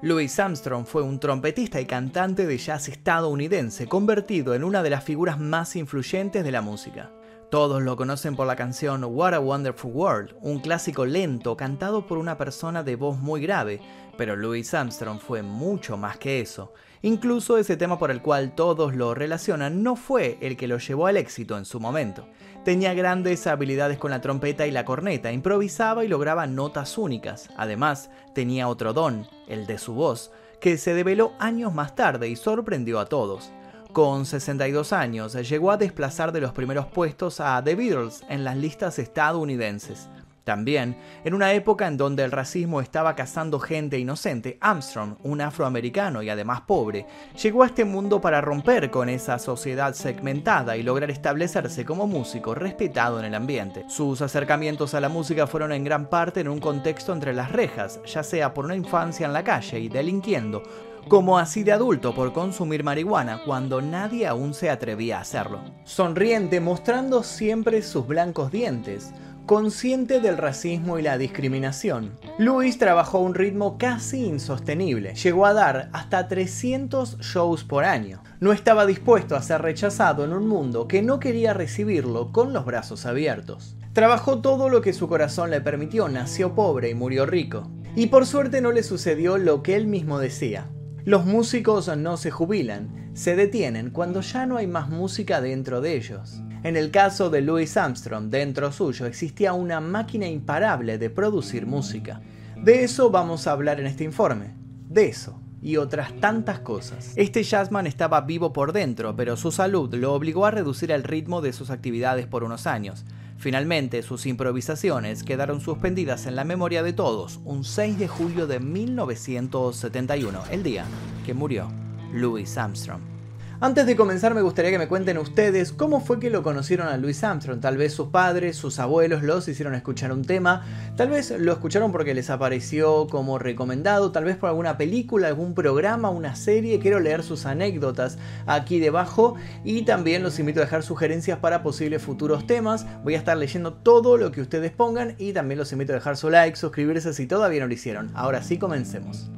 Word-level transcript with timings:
Louis 0.00 0.38
Armstrong 0.38 0.86
fue 0.86 1.02
un 1.02 1.18
trompetista 1.18 1.80
y 1.80 1.86
cantante 1.86 2.46
de 2.46 2.58
jazz 2.58 2.88
estadounidense, 2.88 3.88
convertido 3.88 4.54
en 4.54 4.64
una 4.64 4.82
de 4.82 4.90
las 4.90 5.04
figuras 5.04 5.40
más 5.40 5.74
influyentes 5.76 6.44
de 6.44 6.52
la 6.52 6.62
música. 6.62 7.10
Todos 7.50 7.82
lo 7.82 7.96
conocen 7.96 8.36
por 8.36 8.46
la 8.46 8.56
canción 8.56 9.02
What 9.04 9.32
a 9.32 9.40
Wonderful 9.40 9.90
World, 9.90 10.34
un 10.42 10.60
clásico 10.60 11.06
lento 11.06 11.56
cantado 11.56 12.06
por 12.06 12.18
una 12.18 12.36
persona 12.36 12.82
de 12.82 12.94
voz 12.94 13.16
muy 13.18 13.40
grave, 13.40 13.80
pero 14.18 14.36
Louis 14.36 14.74
Armstrong 14.74 15.18
fue 15.18 15.42
mucho 15.42 15.96
más 15.96 16.18
que 16.18 16.40
eso. 16.40 16.74
Incluso 17.00 17.56
ese 17.56 17.78
tema 17.78 17.98
por 17.98 18.10
el 18.10 18.20
cual 18.20 18.54
todos 18.54 18.94
lo 18.94 19.14
relacionan 19.14 19.82
no 19.82 19.96
fue 19.96 20.36
el 20.42 20.58
que 20.58 20.68
lo 20.68 20.76
llevó 20.76 21.06
al 21.06 21.16
éxito 21.16 21.56
en 21.56 21.64
su 21.64 21.80
momento. 21.80 22.28
Tenía 22.66 22.92
grandes 22.92 23.46
habilidades 23.46 23.96
con 23.96 24.10
la 24.10 24.20
trompeta 24.20 24.66
y 24.66 24.70
la 24.70 24.84
corneta, 24.84 25.32
improvisaba 25.32 26.04
y 26.04 26.08
lograba 26.08 26.46
notas 26.46 26.98
únicas. 26.98 27.48
Además, 27.56 28.10
tenía 28.34 28.68
otro 28.68 28.92
don, 28.92 29.26
el 29.46 29.66
de 29.66 29.78
su 29.78 29.94
voz, 29.94 30.32
que 30.60 30.76
se 30.76 30.92
develó 30.92 31.32
años 31.38 31.72
más 31.72 31.94
tarde 31.94 32.28
y 32.28 32.36
sorprendió 32.36 33.00
a 33.00 33.06
todos. 33.06 33.52
Con 33.92 34.26
62 34.26 34.92
años, 34.92 35.32
llegó 35.48 35.70
a 35.70 35.76
desplazar 35.76 36.30
de 36.30 36.40
los 36.40 36.52
primeros 36.52 36.86
puestos 36.86 37.40
a 37.40 37.62
The 37.64 37.74
Beatles 37.74 38.22
en 38.28 38.44
las 38.44 38.56
listas 38.56 38.98
estadounidenses. 38.98 40.08
También, 40.48 40.96
en 41.24 41.34
una 41.34 41.52
época 41.52 41.86
en 41.86 41.98
donde 41.98 42.24
el 42.24 42.32
racismo 42.32 42.80
estaba 42.80 43.14
cazando 43.14 43.60
gente 43.60 43.98
inocente, 43.98 44.56
Armstrong, 44.62 45.16
un 45.22 45.42
afroamericano 45.42 46.22
y 46.22 46.30
además 46.30 46.62
pobre, 46.62 47.04
llegó 47.42 47.64
a 47.64 47.66
este 47.66 47.84
mundo 47.84 48.22
para 48.22 48.40
romper 48.40 48.90
con 48.90 49.10
esa 49.10 49.38
sociedad 49.38 49.92
segmentada 49.92 50.78
y 50.78 50.82
lograr 50.82 51.10
establecerse 51.10 51.84
como 51.84 52.06
músico 52.06 52.54
respetado 52.54 53.18
en 53.18 53.26
el 53.26 53.34
ambiente. 53.34 53.84
Sus 53.90 54.22
acercamientos 54.22 54.94
a 54.94 55.00
la 55.00 55.10
música 55.10 55.46
fueron 55.46 55.70
en 55.70 55.84
gran 55.84 56.08
parte 56.08 56.40
en 56.40 56.48
un 56.48 56.60
contexto 56.60 57.12
entre 57.12 57.34
las 57.34 57.52
rejas, 57.52 58.00
ya 58.06 58.22
sea 58.22 58.54
por 58.54 58.64
una 58.64 58.74
infancia 58.74 59.26
en 59.26 59.34
la 59.34 59.44
calle 59.44 59.80
y 59.80 59.90
delinquiendo, 59.90 60.62
como 61.08 61.38
así 61.38 61.62
de 61.62 61.72
adulto 61.72 62.14
por 62.14 62.32
consumir 62.32 62.84
marihuana 62.84 63.42
cuando 63.44 63.80
nadie 63.80 64.26
aún 64.26 64.54
se 64.54 64.70
atrevía 64.70 65.18
a 65.18 65.22
hacerlo. 65.22 65.60
Sonriente, 65.84 66.60
mostrando 66.60 67.22
siempre 67.22 67.82
sus 67.82 68.06
blancos 68.06 68.52
dientes, 68.52 69.12
consciente 69.48 70.20
del 70.20 70.36
racismo 70.36 70.98
y 70.98 71.02
la 71.02 71.16
discriminación. 71.16 72.12
Luis 72.36 72.76
trabajó 72.76 73.16
a 73.16 73.22
un 73.22 73.34
ritmo 73.34 73.78
casi 73.78 74.26
insostenible, 74.26 75.14
llegó 75.14 75.46
a 75.46 75.54
dar 75.54 75.88
hasta 75.94 76.28
300 76.28 77.18
shows 77.20 77.64
por 77.64 77.84
año. 77.84 78.22
No 78.40 78.52
estaba 78.52 78.84
dispuesto 78.84 79.36
a 79.36 79.42
ser 79.42 79.62
rechazado 79.62 80.22
en 80.22 80.34
un 80.34 80.46
mundo 80.46 80.86
que 80.86 81.00
no 81.00 81.18
quería 81.18 81.54
recibirlo 81.54 82.30
con 82.30 82.52
los 82.52 82.66
brazos 82.66 83.06
abiertos. 83.06 83.74
Trabajó 83.94 84.42
todo 84.42 84.68
lo 84.68 84.82
que 84.82 84.92
su 84.92 85.08
corazón 85.08 85.48
le 85.48 85.62
permitió, 85.62 86.10
nació 86.10 86.54
pobre 86.54 86.90
y 86.90 86.94
murió 86.94 87.24
rico. 87.24 87.70
Y 87.96 88.08
por 88.08 88.26
suerte 88.26 88.60
no 88.60 88.70
le 88.70 88.82
sucedió 88.82 89.38
lo 89.38 89.62
que 89.62 89.76
él 89.76 89.86
mismo 89.86 90.18
decía. 90.18 90.66
Los 91.06 91.24
músicos 91.24 91.88
no 91.96 92.18
se 92.18 92.30
jubilan, 92.30 93.12
se 93.14 93.34
detienen 93.34 93.88
cuando 93.88 94.20
ya 94.20 94.44
no 94.44 94.58
hay 94.58 94.66
más 94.66 94.90
música 94.90 95.40
dentro 95.40 95.80
de 95.80 95.96
ellos. 95.96 96.42
En 96.62 96.76
el 96.76 96.90
caso 96.90 97.30
de 97.30 97.40
Louis 97.40 97.76
Armstrong, 97.76 98.30
dentro 98.30 98.72
suyo 98.72 99.06
existía 99.06 99.52
una 99.52 99.80
máquina 99.80 100.26
imparable 100.26 100.98
de 100.98 101.10
producir 101.10 101.66
música. 101.66 102.20
De 102.56 102.82
eso 102.82 103.10
vamos 103.10 103.46
a 103.46 103.52
hablar 103.52 103.78
en 103.78 103.86
este 103.86 104.04
informe. 104.04 104.54
De 104.88 105.06
eso 105.06 105.40
y 105.62 105.76
otras 105.76 106.12
tantas 106.20 106.60
cosas. 106.60 107.12
Este 107.16 107.42
jazzman 107.42 107.86
estaba 107.86 108.20
vivo 108.22 108.52
por 108.52 108.72
dentro, 108.72 109.16
pero 109.16 109.36
su 109.36 109.50
salud 109.50 109.92
lo 109.94 110.14
obligó 110.14 110.46
a 110.46 110.50
reducir 110.50 110.90
el 110.90 111.04
ritmo 111.04 111.40
de 111.40 111.52
sus 111.52 111.70
actividades 111.70 112.26
por 112.26 112.44
unos 112.44 112.66
años. 112.66 113.04
Finalmente, 113.36 114.02
sus 114.02 114.26
improvisaciones 114.26 115.22
quedaron 115.22 115.60
suspendidas 115.60 116.26
en 116.26 116.34
la 116.36 116.44
memoria 116.44 116.82
de 116.82 116.92
todos 116.92 117.40
un 117.44 117.64
6 117.64 117.98
de 117.98 118.08
julio 118.08 118.46
de 118.46 118.58
1971, 118.58 120.42
el 120.50 120.62
día 120.62 120.84
que 121.24 121.34
murió 121.34 121.68
Louis 122.12 122.56
Armstrong. 122.58 123.17
Antes 123.60 123.86
de 123.86 123.96
comenzar 123.96 124.36
me 124.36 124.42
gustaría 124.42 124.70
que 124.70 124.78
me 124.78 124.86
cuenten 124.86 125.18
ustedes 125.18 125.72
cómo 125.72 126.00
fue 126.00 126.20
que 126.20 126.30
lo 126.30 126.44
conocieron 126.44 126.86
a 126.86 126.96
Louis 126.96 127.24
Armstrong. 127.24 127.58
Tal 127.58 127.76
vez 127.76 127.92
sus 127.92 128.06
padres, 128.10 128.56
sus 128.56 128.78
abuelos 128.78 129.24
los 129.24 129.48
hicieron 129.48 129.74
escuchar 129.74 130.12
un 130.12 130.24
tema, 130.24 130.64
tal 130.96 131.08
vez 131.08 131.32
lo 131.36 131.54
escucharon 131.54 131.90
porque 131.90 132.14
les 132.14 132.30
apareció 132.30 133.08
como 133.08 133.36
recomendado, 133.36 134.12
tal 134.12 134.22
vez 134.22 134.36
por 134.36 134.48
alguna 134.48 134.78
película, 134.78 135.26
algún 135.26 135.54
programa, 135.54 136.08
una 136.08 136.36
serie. 136.36 136.78
Quiero 136.78 137.00
leer 137.00 137.24
sus 137.24 137.46
anécdotas 137.46 138.16
aquí 138.46 138.78
debajo 138.78 139.34
y 139.64 139.82
también 139.82 140.22
los 140.22 140.38
invito 140.38 140.60
a 140.60 140.64
dejar 140.64 140.84
sugerencias 140.84 141.40
para 141.40 141.64
posibles 141.64 142.00
futuros 142.00 142.46
temas. 142.46 142.86
Voy 143.02 143.16
a 143.16 143.18
estar 143.18 143.36
leyendo 143.36 143.72
todo 143.72 144.18
lo 144.18 144.30
que 144.30 144.40
ustedes 144.40 144.70
pongan 144.70 145.16
y 145.18 145.32
también 145.32 145.58
los 145.58 145.72
invito 145.72 145.90
a 145.90 145.96
dejar 145.96 146.16
su 146.16 146.30
like, 146.30 146.56
suscribirse 146.56 147.12
si 147.12 147.26
todavía 147.26 147.62
no 147.62 147.66
lo 147.66 147.74
hicieron. 147.74 148.12
Ahora 148.14 148.40
sí, 148.40 148.56
comencemos. 148.56 149.28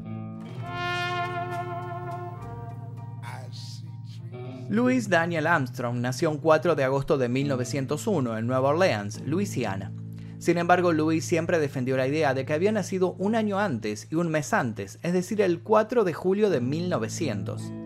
Louis 4.70 5.08
Daniel 5.08 5.48
Armstrong 5.48 5.97
nació 5.97 6.31
el 6.31 6.38
4 6.38 6.76
de 6.76 6.84
agosto 6.84 7.19
de 7.19 7.28
1901 7.28 8.38
en 8.38 8.47
Nueva 8.47 8.69
Orleans, 8.69 9.20
Luisiana. 9.26 9.91
Sin 10.38 10.58
embargo, 10.58 10.92
Louis 10.92 11.25
siempre 11.25 11.58
defendió 11.58 11.97
la 11.97 12.06
idea 12.06 12.34
de 12.34 12.44
que 12.47 12.53
había 12.53 12.70
nacido 12.70 13.16
un 13.19 13.34
año 13.34 13.59
antes 13.59 14.06
y 14.12 14.14
un 14.14 14.28
mes 14.28 14.54
antes, 14.54 15.00
es 15.03 15.12
decir, 15.12 15.41
el 15.41 15.59
4 15.64 16.04
de 16.04 16.14
julio 16.14 16.50
de 16.50 16.60
1900. 16.60 17.79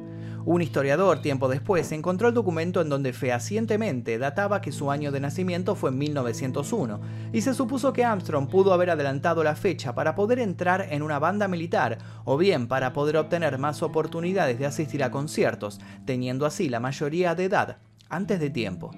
Un 0.46 0.60
historiador, 0.60 1.22
tiempo 1.22 1.48
después, 1.48 1.90
encontró 1.92 2.28
el 2.28 2.34
documento 2.34 2.82
en 2.82 2.90
donde 2.90 3.14
fehacientemente 3.14 4.18
databa 4.18 4.60
que 4.60 4.72
su 4.72 4.90
año 4.90 5.10
de 5.10 5.18
nacimiento 5.18 5.74
fue 5.74 5.88
en 5.88 5.96
1901, 5.96 7.00
y 7.32 7.40
se 7.40 7.54
supuso 7.54 7.94
que 7.94 8.04
Armstrong 8.04 8.48
pudo 8.48 8.74
haber 8.74 8.90
adelantado 8.90 9.42
la 9.42 9.56
fecha 9.56 9.94
para 9.94 10.14
poder 10.14 10.38
entrar 10.38 10.88
en 10.90 11.00
una 11.00 11.18
banda 11.18 11.48
militar, 11.48 11.96
o 12.26 12.36
bien 12.36 12.68
para 12.68 12.92
poder 12.92 13.16
obtener 13.16 13.56
más 13.56 13.82
oportunidades 13.82 14.58
de 14.58 14.66
asistir 14.66 15.02
a 15.02 15.10
conciertos, 15.10 15.80
teniendo 16.04 16.44
así 16.44 16.68
la 16.68 16.78
mayoría 16.78 17.34
de 17.34 17.44
edad 17.44 17.78
antes 18.10 18.38
de 18.38 18.50
tiempo. 18.50 18.90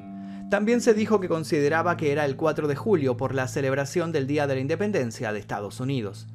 También 0.50 0.80
se 0.80 0.94
dijo 0.94 1.20
que 1.20 1.28
consideraba 1.28 1.96
que 1.96 2.10
era 2.10 2.24
el 2.24 2.34
4 2.34 2.66
de 2.66 2.74
julio 2.74 3.16
por 3.16 3.34
la 3.36 3.46
celebración 3.46 4.10
del 4.10 4.26
Día 4.26 4.48
de 4.48 4.56
la 4.56 4.60
Independencia 4.60 5.32
de 5.32 5.38
Estados 5.38 5.78
Unidos. 5.78 6.26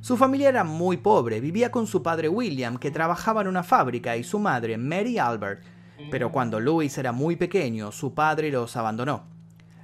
Su 0.00 0.16
familia 0.16 0.48
era 0.48 0.64
muy 0.64 0.96
pobre, 0.96 1.40
vivía 1.40 1.70
con 1.70 1.86
su 1.86 2.02
padre 2.02 2.28
William, 2.28 2.78
que 2.78 2.90
trabajaba 2.90 3.40
en 3.40 3.48
una 3.48 3.62
fábrica, 3.62 4.16
y 4.16 4.24
su 4.24 4.38
madre, 4.38 4.78
Mary 4.78 5.18
Albert. 5.18 5.62
Pero 6.10 6.30
cuando 6.30 6.60
Louis 6.60 6.96
era 6.96 7.12
muy 7.12 7.36
pequeño, 7.36 7.90
su 7.90 8.14
padre 8.14 8.50
los 8.50 8.76
abandonó. 8.76 9.24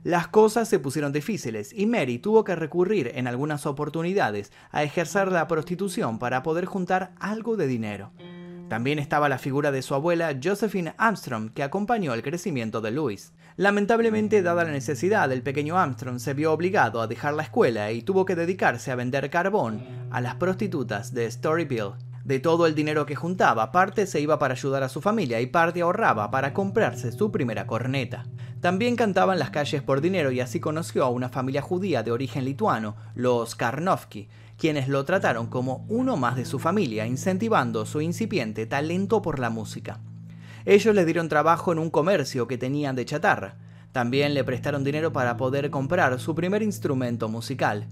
Las 0.05 0.29
cosas 0.29 0.69
se 0.69 0.79
pusieron 0.79 1.13
difíciles 1.13 1.73
y 1.73 1.87
Mary 1.87 2.19
tuvo 2.19 2.45
que 2.45 2.55
recurrir 2.55 3.13
en 3.15 3.27
algunas 3.27 3.65
oportunidades 3.65 4.53
a 4.71 4.83
ejercer 4.83 5.33
la 5.33 5.49
prostitución 5.49 6.19
para 6.19 6.43
poder 6.43 6.67
juntar 6.67 7.13
algo 7.19 7.57
de 7.57 7.67
dinero. 7.67 8.13
También 8.69 8.99
estaba 8.99 9.29
la 9.29 9.39
figura 9.39 9.71
de 9.71 9.83
su 9.83 9.95
abuela 9.95 10.39
Josephine 10.43 10.95
Armstrong, 10.97 11.53
que 11.53 11.63
acompañó 11.63 12.15
el 12.15 12.23
crecimiento 12.23 12.81
de 12.81 12.91
Louis. 12.91 13.33
Lamentablemente, 13.57 14.43
dada 14.43 14.65
la 14.65 14.73
necesidad, 14.73 15.31
el 15.31 15.43
pequeño 15.43 15.79
Armstrong 15.79 16.19
se 16.19 16.35
vio 16.35 16.53
obligado 16.53 17.01
a 17.01 17.07
dejar 17.07 17.35
la 17.35 17.45
escuela 17.45 17.93
y 17.93 18.03
tuvo 18.03 18.25
que 18.25 18.35
dedicarse 18.35 18.91
a 18.91 18.97
vender 18.97 19.31
carbón 19.31 19.83
a 20.11 20.21
las 20.21 20.37
prostitutas 20.37 21.13
de 21.13 21.31
Storyville. 21.31 21.93
De 22.25 22.41
todo 22.41 22.67
el 22.67 22.75
dinero 22.75 23.05
que 23.05 23.15
juntaba, 23.15 23.71
parte 23.71 24.07
se 24.07 24.19
iba 24.19 24.39
para 24.39 24.55
ayudar 24.55 24.83
a 24.83 24.89
su 24.89 25.03
familia 25.03 25.43
y 25.43 25.47
parte 25.47 25.83
ahorraba 25.83 26.31
para 26.31 26.55
comprarse 26.55 27.13
su 27.13 27.31
primera 27.31 27.67
corneta. 27.67 28.25
También 28.63 28.97
cantaba 28.97 29.35
en 29.35 29.39
las 29.39 29.51
calles 29.51 29.83
por 29.83 30.01
dinero 30.01 30.31
y 30.31 30.41
así 30.41 30.59
conoció 30.59 31.05
a 31.05 31.11
una 31.11 31.29
familia 31.29 31.61
judía 31.61 32.03
de 32.03 32.13
origen 32.13 32.47
lituano, 32.47 32.97
los 33.15 33.55
Karnofsky, 33.57 34.31
quienes 34.59 34.89
lo 34.89 35.05
trataron 35.05 35.47
como 35.47 35.85
uno 35.89 36.17
más 36.17 36.37
de 36.37 36.45
su 36.45 36.59
familia, 36.59 37.07
incentivando 37.07 37.87
su 37.87 38.01
incipiente 38.01 38.67
talento 38.67 39.23
por 39.23 39.39
la 39.39 39.51
música. 39.51 40.01
Ellos 40.65 40.95
le 40.95 41.05
dieron 41.05 41.29
trabajo 41.29 41.73
en 41.73 41.79
un 41.79 41.91
comercio 41.91 42.47
que 42.47 42.59
tenían 42.59 42.97
de 42.97 43.05
chatarra. 43.05 43.57
También 43.93 44.35
le 44.35 44.45
prestaron 44.45 44.83
dinero 44.83 45.13
para 45.13 45.37
poder 45.37 45.71
comprar 45.71 46.19
su 46.19 46.35
primer 46.35 46.63
instrumento 46.63 47.29
musical. 47.29 47.87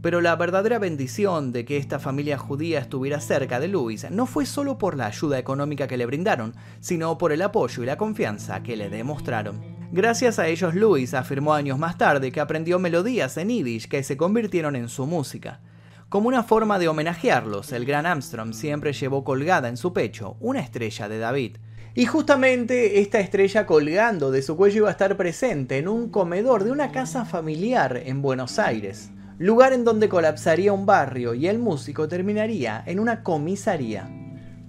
Pero 0.00 0.20
la 0.20 0.36
verdadera 0.36 0.78
bendición 0.78 1.52
de 1.52 1.64
que 1.64 1.76
esta 1.76 1.98
familia 1.98 2.36
judía 2.36 2.78
estuviera 2.78 3.20
cerca 3.20 3.58
de 3.60 3.68
Luis 3.68 4.10
no 4.10 4.26
fue 4.26 4.44
solo 4.44 4.76
por 4.76 4.96
la 4.96 5.06
ayuda 5.06 5.38
económica 5.38 5.86
que 5.86 5.96
le 5.96 6.06
brindaron, 6.06 6.54
sino 6.80 7.16
por 7.16 7.32
el 7.32 7.40
apoyo 7.40 7.82
y 7.82 7.86
la 7.86 7.96
confianza 7.96 8.62
que 8.62 8.76
le 8.76 8.90
demostraron. 8.90 9.62
Gracias 9.92 10.38
a 10.38 10.48
ellos 10.48 10.74
Luis 10.74 11.14
afirmó 11.14 11.54
años 11.54 11.78
más 11.78 11.96
tarde 11.96 12.32
que 12.32 12.40
aprendió 12.40 12.78
melodías 12.78 13.36
en 13.36 13.48
yiddish 13.48 13.88
que 13.88 14.02
se 14.02 14.16
convirtieron 14.16 14.76
en 14.76 14.88
su 14.88 15.06
música. 15.06 15.60
Como 16.08 16.28
una 16.28 16.42
forma 16.42 16.78
de 16.78 16.88
homenajearlos, 16.88 17.72
el 17.72 17.84
gran 17.84 18.06
Armstrong 18.06 18.52
siempre 18.52 18.92
llevó 18.92 19.24
colgada 19.24 19.68
en 19.68 19.76
su 19.76 19.92
pecho 19.92 20.36
una 20.40 20.60
estrella 20.60 21.08
de 21.08 21.18
David. 21.18 21.56
Y 21.96 22.06
justamente 22.06 23.00
esta 23.00 23.20
estrella 23.20 23.66
colgando 23.66 24.30
de 24.30 24.42
su 24.42 24.56
cuello 24.56 24.78
iba 24.78 24.88
a 24.88 24.92
estar 24.92 25.16
presente 25.16 25.78
en 25.78 25.88
un 25.88 26.10
comedor 26.10 26.64
de 26.64 26.72
una 26.72 26.90
casa 26.90 27.24
familiar 27.24 28.00
en 28.04 28.20
Buenos 28.20 28.58
Aires, 28.58 29.10
lugar 29.38 29.72
en 29.72 29.84
donde 29.84 30.08
colapsaría 30.08 30.72
un 30.72 30.86
barrio 30.86 31.34
y 31.34 31.46
el 31.46 31.58
músico 31.58 32.08
terminaría 32.08 32.82
en 32.86 32.98
una 33.00 33.22
comisaría. 33.22 34.08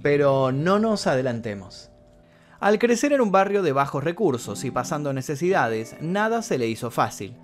Pero 0.01 0.51
no 0.51 0.77
nos 0.77 1.07
adelantemos. 1.07 1.89
Al 2.59 2.79
crecer 2.79 3.11
en 3.13 3.21
un 3.21 3.31
barrio 3.31 3.63
de 3.63 3.71
bajos 3.71 4.03
recursos 4.03 4.63
y 4.63 4.71
pasando 4.71 5.11
necesidades, 5.11 5.95
nada 6.01 6.41
se 6.41 6.57
le 6.57 6.67
hizo 6.67 6.89
fácil. 6.89 7.35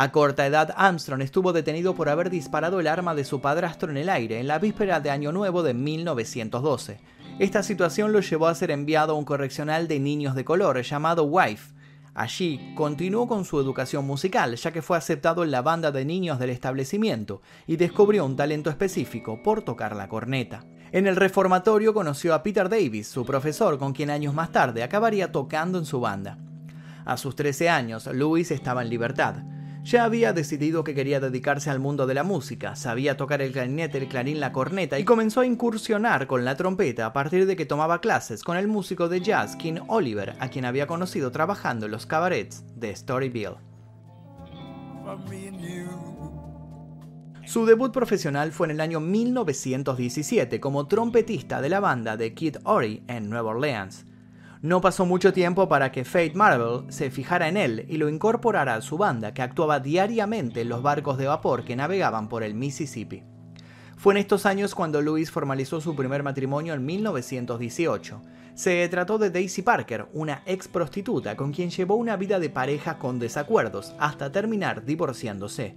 A 0.00 0.12
corta 0.12 0.46
edad, 0.46 0.72
Armstrong 0.76 1.22
estuvo 1.22 1.52
detenido 1.52 1.92
por 1.96 2.08
haber 2.08 2.30
disparado 2.30 2.78
el 2.78 2.86
arma 2.86 3.16
de 3.16 3.24
su 3.24 3.40
padrastro 3.40 3.90
en 3.90 3.96
el 3.96 4.08
aire 4.08 4.38
en 4.38 4.46
la 4.46 4.60
víspera 4.60 5.00
de 5.00 5.10
Año 5.10 5.32
Nuevo 5.32 5.64
de 5.64 5.74
1912. 5.74 7.00
Esta 7.40 7.64
situación 7.64 8.12
lo 8.12 8.20
llevó 8.20 8.46
a 8.46 8.54
ser 8.54 8.70
enviado 8.70 9.14
a 9.14 9.16
un 9.16 9.24
correccional 9.24 9.88
de 9.88 9.98
niños 9.98 10.36
de 10.36 10.44
color 10.44 10.80
llamado 10.82 11.24
WIFE. 11.24 11.74
Allí 12.14 12.74
continuó 12.76 13.26
con 13.26 13.44
su 13.44 13.58
educación 13.58 14.06
musical, 14.06 14.54
ya 14.54 14.70
que 14.70 14.82
fue 14.82 14.96
aceptado 14.96 15.42
en 15.42 15.50
la 15.50 15.62
banda 15.62 15.90
de 15.90 16.04
niños 16.04 16.38
del 16.38 16.50
establecimiento 16.50 17.42
y 17.66 17.74
descubrió 17.74 18.24
un 18.24 18.36
talento 18.36 18.70
específico 18.70 19.42
por 19.42 19.62
tocar 19.62 19.96
la 19.96 20.08
corneta. 20.08 20.64
En 20.92 21.08
el 21.08 21.16
reformatorio 21.16 21.92
conoció 21.92 22.34
a 22.34 22.44
Peter 22.44 22.68
Davis, 22.68 23.08
su 23.08 23.26
profesor, 23.26 23.80
con 23.80 23.92
quien 23.94 24.10
años 24.10 24.32
más 24.32 24.52
tarde 24.52 24.84
acabaría 24.84 25.32
tocando 25.32 25.76
en 25.76 25.86
su 25.86 25.98
banda. 25.98 26.38
A 27.04 27.16
sus 27.16 27.34
13 27.34 27.68
años, 27.68 28.06
Louis 28.06 28.48
estaba 28.52 28.82
en 28.82 28.90
libertad. 28.90 29.57
Ya 29.88 30.04
había 30.04 30.34
decidido 30.34 30.84
que 30.84 30.94
quería 30.94 31.18
dedicarse 31.18 31.70
al 31.70 31.80
mundo 31.80 32.06
de 32.06 32.12
la 32.12 32.22
música, 32.22 32.76
sabía 32.76 33.16
tocar 33.16 33.40
el 33.40 33.52
clarinete, 33.52 33.96
el 33.96 34.06
clarín, 34.06 34.38
la 34.38 34.52
corneta 34.52 34.98
y 34.98 35.04
comenzó 35.04 35.40
a 35.40 35.46
incursionar 35.46 36.26
con 36.26 36.44
la 36.44 36.58
trompeta 36.58 37.06
a 37.06 37.14
partir 37.14 37.46
de 37.46 37.56
que 37.56 37.64
tomaba 37.64 38.02
clases 38.02 38.44
con 38.44 38.58
el 38.58 38.68
músico 38.68 39.08
de 39.08 39.22
jazz 39.22 39.56
King 39.56 39.80
Oliver, 39.86 40.36
a 40.40 40.50
quien 40.50 40.66
había 40.66 40.86
conocido 40.86 41.32
trabajando 41.32 41.86
en 41.86 41.92
los 41.92 42.04
cabarets 42.04 42.66
de 42.76 42.94
Storyville. 42.94 43.56
Su 47.46 47.64
debut 47.64 47.90
profesional 47.90 48.52
fue 48.52 48.66
en 48.66 48.72
el 48.72 48.82
año 48.82 49.00
1917 49.00 50.60
como 50.60 50.86
trompetista 50.86 51.62
de 51.62 51.70
la 51.70 51.80
banda 51.80 52.18
de 52.18 52.34
Kid 52.34 52.58
Ory 52.64 53.04
en 53.08 53.30
Nueva 53.30 53.52
Orleans. 53.52 54.04
No 54.60 54.80
pasó 54.80 55.06
mucho 55.06 55.32
tiempo 55.32 55.68
para 55.68 55.92
que 55.92 56.04
Faith 56.04 56.34
Marvel 56.34 56.92
se 56.92 57.12
fijara 57.12 57.46
en 57.46 57.56
él 57.56 57.86
y 57.88 57.96
lo 57.96 58.08
incorporara 58.08 58.74
a 58.74 58.80
su 58.80 58.98
banda, 58.98 59.32
que 59.32 59.42
actuaba 59.42 59.78
diariamente 59.78 60.62
en 60.62 60.68
los 60.68 60.82
barcos 60.82 61.16
de 61.16 61.28
vapor 61.28 61.64
que 61.64 61.76
navegaban 61.76 62.28
por 62.28 62.42
el 62.42 62.54
Mississippi. 62.54 63.22
Fue 63.96 64.14
en 64.14 64.18
estos 64.18 64.46
años 64.46 64.74
cuando 64.74 65.00
Louis 65.00 65.30
formalizó 65.30 65.80
su 65.80 65.94
primer 65.94 66.24
matrimonio 66.24 66.74
en 66.74 66.84
1918. 66.84 68.20
Se 68.54 68.88
trató 68.88 69.18
de 69.18 69.30
Daisy 69.30 69.62
Parker, 69.62 70.08
una 70.12 70.42
ex 70.44 70.66
prostituta 70.66 71.36
con 71.36 71.52
quien 71.52 71.70
llevó 71.70 71.94
una 71.94 72.16
vida 72.16 72.40
de 72.40 72.50
pareja 72.50 72.98
con 72.98 73.20
desacuerdos, 73.20 73.94
hasta 74.00 74.32
terminar 74.32 74.84
divorciándose. 74.84 75.76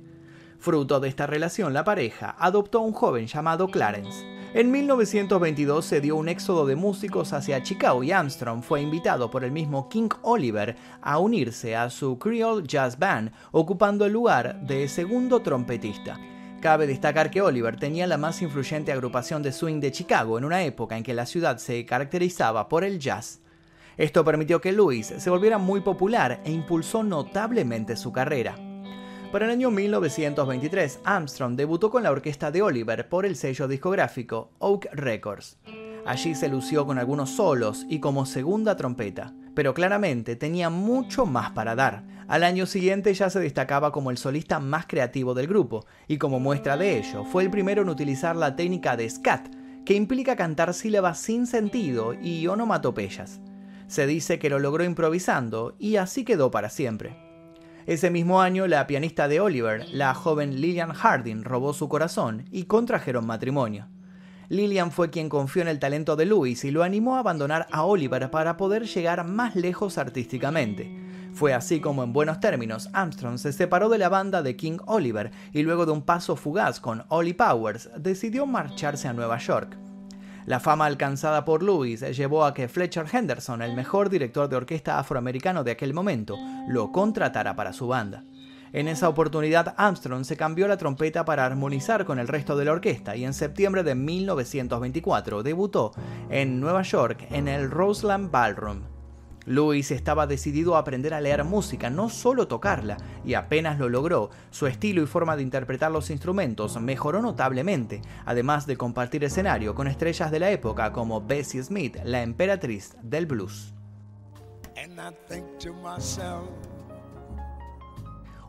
Fruto 0.58 1.00
de 1.00 1.10
esta 1.10 1.28
relación, 1.28 1.74
la 1.74 1.84
pareja 1.84 2.36
adoptó 2.40 2.80
a 2.80 2.82
un 2.82 2.94
joven 2.94 3.28
llamado 3.28 3.68
Clarence. 3.68 4.41
En 4.54 4.70
1922 4.70 5.86
se 5.86 6.02
dio 6.02 6.18
un 6.18 6.28
éxodo 6.28 6.66
de 6.66 6.76
músicos 6.76 7.32
hacia 7.32 7.64
Chicago 7.64 8.04
y 8.04 8.12
Armstrong 8.12 8.62
fue 8.62 8.82
invitado 8.82 9.32
por 9.32 9.46
el 9.46 9.52
mismo 9.54 9.88
King 9.88 10.10
Oliver 10.24 10.76
a 11.02 11.20
unirse 11.20 11.78
a 11.78 11.90
su 11.90 12.20
Creole 12.20 12.68
Jazz 12.68 13.00
Band, 13.00 13.32
ocupando 13.54 14.06
el 14.06 14.12
lugar 14.12 14.60
de 14.60 14.90
segundo 14.90 15.42
trompetista. 15.42 16.20
Cabe 16.60 16.86
destacar 16.86 17.32
que 17.32 17.42
Oliver 17.42 17.78
tenía 17.78 18.08
la 18.08 18.18
más 18.18 18.42
influyente 18.42 18.92
agrupación 18.92 19.42
de 19.42 19.54
swing 19.54 19.80
de 19.80 19.94
Chicago 19.94 20.38
en 20.38 20.44
una 20.44 20.64
época 20.64 20.98
en 20.98 21.04
que 21.04 21.14
la 21.14 21.26
ciudad 21.26 21.58
se 21.58 21.86
caracterizaba 21.86 22.68
por 22.68 22.84
el 22.84 23.00
jazz. 23.00 23.40
Esto 23.96 24.26
permitió 24.26 24.60
que 24.60 24.74
Louis 24.74 25.14
se 25.18 25.30
volviera 25.30 25.60
muy 25.60 25.80
popular 25.80 26.42
e 26.44 26.52
impulsó 26.52 27.04
notablemente 27.04 27.96
su 27.96 28.12
carrera. 28.12 28.71
Para 29.32 29.46
el 29.46 29.52
año 29.52 29.72
1923, 29.72 31.00
Armstrong 31.06 31.56
debutó 31.56 31.90
con 31.90 32.04
la 32.04 32.12
orquesta 32.12 32.52
de 32.52 32.62
Oliver 32.62 33.08
por 33.08 33.26
el 33.26 33.38
sello 33.38 33.70
discográfico 33.70 34.52
Oak 34.60 34.90
Records. 34.92 35.58
Allí 36.06 36.36
se 36.36 36.50
lució 36.50 36.86
con 36.86 37.00
algunos 37.00 37.30
solos 37.30 37.86
y 37.88 38.02
como 38.02 38.26
segunda 38.26 38.76
trompeta, 38.76 39.34
pero 39.56 39.74
claramente 39.74 40.36
tenía 40.36 40.70
mucho 40.70 41.26
más 41.26 41.52
para 41.52 41.76
dar. 41.76 42.04
Al 42.28 42.44
año 42.44 42.66
siguiente 42.66 43.14
ya 43.14 43.30
se 43.30 43.40
destacaba 43.40 43.94
como 43.94 44.12
el 44.12 44.18
solista 44.18 44.60
más 44.60 44.86
creativo 44.86 45.34
del 45.34 45.48
grupo, 45.48 45.86
y 46.10 46.18
como 46.18 46.42
muestra 46.42 46.76
de 46.76 46.98
ello, 46.98 47.24
fue 47.24 47.44
el 47.44 47.50
primero 47.50 47.84
en 47.84 47.90
utilizar 47.90 48.36
la 48.36 48.58
técnica 48.58 48.98
de 48.98 49.10
scat, 49.10 49.48
que 49.86 49.94
implica 49.94 50.36
cantar 50.36 50.74
sílabas 50.74 51.20
sin 51.20 51.48
sentido 51.48 52.16
y 52.22 52.48
onomatopeyas. 52.48 53.40
Se 53.88 54.06
dice 54.08 54.40
que 54.40 54.50
lo 54.50 54.60
logró 54.60 54.84
improvisando 54.84 55.76
y 55.80 55.96
así 55.96 56.26
quedó 56.26 56.52
para 56.52 56.70
siempre. 56.70 57.31
Ese 57.88 58.12
mismo 58.12 58.42
año, 58.42 58.68
la 58.68 58.86
pianista 58.86 59.28
de 59.28 59.40
Oliver, 59.40 59.88
la 59.92 60.14
joven 60.14 60.62
Lillian 60.62 60.94
Harding, 60.94 61.44
robó 61.44 61.74
su 61.74 61.90
corazón 61.90 62.46
y 62.52 62.66
contrajeron 62.66 63.26
matrimonio. 63.26 63.88
Lillian 64.50 64.92
fue 64.92 65.10
quien 65.10 65.30
confió 65.30 65.62
en 65.62 65.70
el 65.70 65.80
talento 65.80 66.16
de 66.16 66.26
Louis 66.26 66.64
y 66.66 66.72
lo 66.72 66.84
animó 66.84 67.16
a 67.16 67.20
abandonar 67.20 67.68
a 67.72 67.84
Oliver 67.84 68.30
para 68.30 68.58
poder 68.58 68.86
llegar 68.86 69.26
más 69.26 69.56
lejos 69.56 69.98
artísticamente. 69.98 70.94
Fue 71.34 71.54
así 71.54 71.80
como 71.80 72.04
en 72.04 72.12
buenos 72.14 72.40
términos 72.40 72.90
Armstrong 72.94 73.38
se 73.38 73.54
separó 73.54 73.88
de 73.90 73.98
la 73.98 74.10
banda 74.10 74.44
de 74.44 74.58
King 74.58 74.80
Oliver 74.86 75.32
y 75.54 75.64
luego 75.64 75.86
de 75.86 75.94
un 75.94 76.02
paso 76.02 76.36
fugaz 76.36 76.80
con 76.80 77.06
Ollie 77.08 77.34
Powers 77.34 77.90
decidió 77.98 78.46
marcharse 78.46 79.08
a 79.08 79.14
Nueva 79.14 79.38
York. 79.38 79.78
La 80.46 80.60
fama 80.60 80.86
alcanzada 80.86 81.46
por 81.46 81.62
Lewis 81.62 82.02
llevó 82.02 82.46
a 82.46 82.54
que 82.54 82.68
Fletcher 82.68 83.06
Henderson, 83.12 83.62
el 83.62 83.76
mejor 83.76 84.10
director 84.10 84.50
de 84.50 84.56
orquesta 84.56 84.98
afroamericano 84.98 85.64
de 85.64 85.72
aquel 85.72 85.94
momento, 85.94 86.38
lo 86.68 86.92
contratara 86.92 87.56
para 87.56 87.74
su 87.74 87.88
banda. 87.88 88.24
En 88.74 88.88
esa 88.88 89.10
oportunidad, 89.10 89.74
Armstrong 89.78 90.24
se 90.24 90.38
cambió 90.38 90.68
la 90.68 90.78
trompeta 90.78 91.26
para 91.26 91.46
armonizar 91.46 92.06
con 92.06 92.20
el 92.20 92.28
resto 92.28 92.56
de 92.56 92.66
la 92.66 92.72
orquesta 92.72 93.16
y 93.16 93.26
en 93.26 93.34
septiembre 93.34 93.84
de 93.84 93.96
1924 93.96 95.44
debutó 95.44 95.92
en 96.30 96.60
Nueva 96.62 96.82
York 96.82 97.28
en 97.32 97.48
el 97.48 97.70
Roseland 97.70 98.32
Ballroom. 98.32 99.01
Louis 99.46 99.90
estaba 99.92 100.28
decidido 100.28 100.76
a 100.76 100.80
aprender 100.80 101.14
a 101.14 101.22
leer 101.22 101.44
música, 101.44 101.90
no 101.90 102.10
solo 102.10 102.48
tocarla, 102.48 102.98
y 103.26 103.34
apenas 103.34 103.80
lo 103.80 103.90
logró, 103.90 104.30
su 104.52 104.68
estilo 104.68 105.02
y 105.02 105.08
forma 105.08 105.36
de 105.36 105.44
interpretar 105.44 105.92
los 105.92 106.10
instrumentos 106.10 106.80
mejoró 106.80 107.22
notablemente, 107.22 108.02
además 108.26 108.68
de 108.68 108.78
compartir 108.78 109.24
escenario 109.24 109.74
con 109.76 109.88
estrellas 109.88 110.32
de 110.32 110.40
la 110.40 110.52
época 110.52 110.92
como 110.92 111.22
Bessie 111.22 111.64
Smith, 111.64 111.98
la 112.04 112.22
emperatriz 112.22 112.96
del 113.02 113.26
blues. 113.26 113.74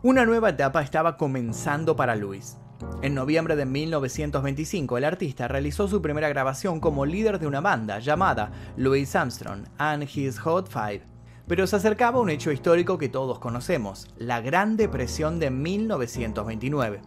Una 0.02 0.24
nueva 0.24 0.50
etapa 0.50 0.82
estaba 0.82 1.16
comenzando 1.16 1.94
para 1.94 2.16
Louis. 2.16 2.56
En 3.02 3.14
noviembre 3.14 3.56
de 3.56 3.66
1925, 3.66 4.96
el 4.96 5.04
artista 5.04 5.48
realizó 5.48 5.88
su 5.88 6.00
primera 6.00 6.28
grabación 6.28 6.78
como 6.78 7.04
líder 7.04 7.38
de 7.38 7.46
una 7.46 7.60
banda 7.60 7.98
llamada 7.98 8.52
Louis 8.76 9.14
Armstrong 9.16 9.64
and 9.78 10.08
His 10.14 10.38
Hot 10.38 10.68
Five. 10.68 11.02
Pero 11.48 11.66
se 11.66 11.76
acercaba 11.76 12.20
un 12.20 12.30
hecho 12.30 12.52
histórico 12.52 12.98
que 12.98 13.08
todos 13.08 13.38
conocemos, 13.40 14.08
la 14.16 14.40
Gran 14.40 14.76
Depresión 14.76 15.38
de 15.40 15.50
1929. 15.50 17.02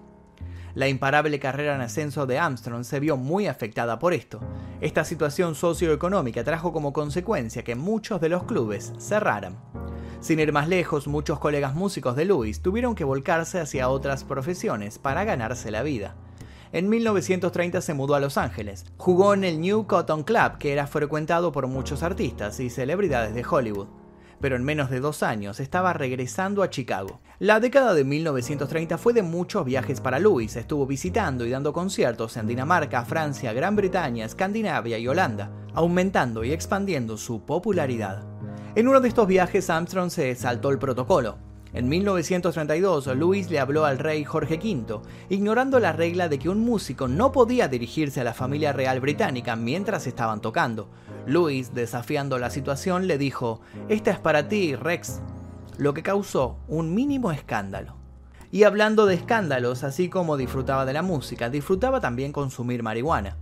La 0.75 0.89
imparable 0.89 1.39
carrera 1.39 1.75
en 1.75 1.81
ascenso 1.81 2.25
de 2.25 2.37
Armstrong 2.37 2.83
se 2.83 2.99
vio 2.99 3.15
muy 3.15 3.47
afectada 3.47 3.97
por 3.97 4.13
esto. 4.13 4.41
Esta 4.81 5.05
situación 5.05 5.55
socioeconómica 5.55 6.43
trajo 6.43 6.73
como 6.73 6.91
consecuencia 6.91 7.63
que 7.63 7.75
muchos 7.75 8.19
de 8.19 8.27
los 8.27 8.43
clubes 8.43 8.91
cerraran. 8.99 9.57
Sin 10.19 10.39
ir 10.39 10.51
más 10.51 10.67
lejos, 10.67 11.07
muchos 11.07 11.39
colegas 11.39 11.75
músicos 11.75 12.15
de 12.15 12.25
Louis 12.25 12.61
tuvieron 12.61 12.95
que 12.95 13.03
volcarse 13.03 13.59
hacia 13.59 13.89
otras 13.89 14.23
profesiones 14.23 14.97
para 14.97 15.23
ganarse 15.23 15.71
la 15.71 15.83
vida. 15.83 16.15
En 16.71 16.89
1930 16.89 17.79
se 17.79 17.93
mudó 17.93 18.15
a 18.15 18.19
Los 18.19 18.37
Ángeles. 18.37 18.85
Jugó 18.97 19.33
en 19.33 19.43
el 19.43 19.61
New 19.61 19.87
Cotton 19.87 20.23
Club, 20.23 20.57
que 20.57 20.73
era 20.73 20.87
frecuentado 20.87 21.51
por 21.51 21.67
muchos 21.67 22.03
artistas 22.03 22.59
y 22.59 22.69
celebridades 22.69 23.33
de 23.33 23.45
Hollywood. 23.49 23.87
Pero 24.41 24.57
en 24.57 24.63
menos 24.63 24.89
de 24.89 24.99
dos 24.99 25.23
años 25.23 25.59
estaba 25.61 25.93
regresando 25.93 26.63
a 26.63 26.69
Chicago. 26.69 27.21
La 27.39 27.59
década 27.59 27.93
de 27.93 28.03
1930 28.03 28.97
fue 28.97 29.13
de 29.13 29.23
muchos 29.23 29.63
viajes 29.63 30.01
para 30.01 30.19
Louis. 30.19 30.53
Estuvo 30.55 30.85
visitando 30.85 31.45
y 31.45 31.49
dando 31.49 31.71
conciertos 31.71 32.35
en 32.35 32.47
Dinamarca, 32.47 33.05
Francia, 33.05 33.53
Gran 33.53 33.77
Bretaña, 33.77 34.25
Escandinavia 34.25 34.97
y 34.97 35.07
Holanda, 35.07 35.51
aumentando 35.73 36.43
y 36.43 36.51
expandiendo 36.51 37.15
su 37.15 37.45
popularidad. 37.45 38.34
En 38.75 38.89
uno 38.89 38.99
de 38.99 39.07
estos 39.07 39.25
viajes 39.25 39.69
Armstrong 39.69 40.09
se 40.09 40.35
saltó 40.35 40.69
el 40.69 40.79
protocolo. 40.79 41.37
En 41.71 41.87
1932, 41.87 43.07
Louis 43.15 43.49
le 43.49 43.61
habló 43.61 43.85
al 43.85 43.99
rey 43.99 44.25
Jorge 44.25 44.55
V, 44.57 44.99
ignorando 45.29 45.79
la 45.79 45.93
regla 45.93 46.27
de 46.27 46.39
que 46.39 46.49
un 46.49 46.59
músico 46.59 47.07
no 47.07 47.31
podía 47.31 47.69
dirigirse 47.69 48.19
a 48.19 48.25
la 48.25 48.33
familia 48.33 48.73
real 48.73 48.99
británica 48.99 49.55
mientras 49.55 50.07
estaban 50.07 50.41
tocando. 50.41 50.89
Louis, 51.25 51.73
desafiando 51.73 52.37
la 52.37 52.49
situación, 52.49 53.07
le 53.07 53.17
dijo, 53.17 53.61
Esta 53.87 54.11
es 54.11 54.19
para 54.19 54.49
ti, 54.49 54.75
Rex, 54.75 55.21
lo 55.77 55.93
que 55.93 56.03
causó 56.03 56.57
un 56.67 56.93
mínimo 56.93 57.31
escándalo. 57.31 57.95
Y 58.51 58.63
hablando 58.63 59.05
de 59.05 59.15
escándalos, 59.15 59.85
así 59.85 60.09
como 60.09 60.35
disfrutaba 60.35 60.85
de 60.85 60.91
la 60.91 61.01
música, 61.01 61.49
disfrutaba 61.49 62.01
también 62.01 62.33
consumir 62.33 62.83
marihuana. 62.83 63.37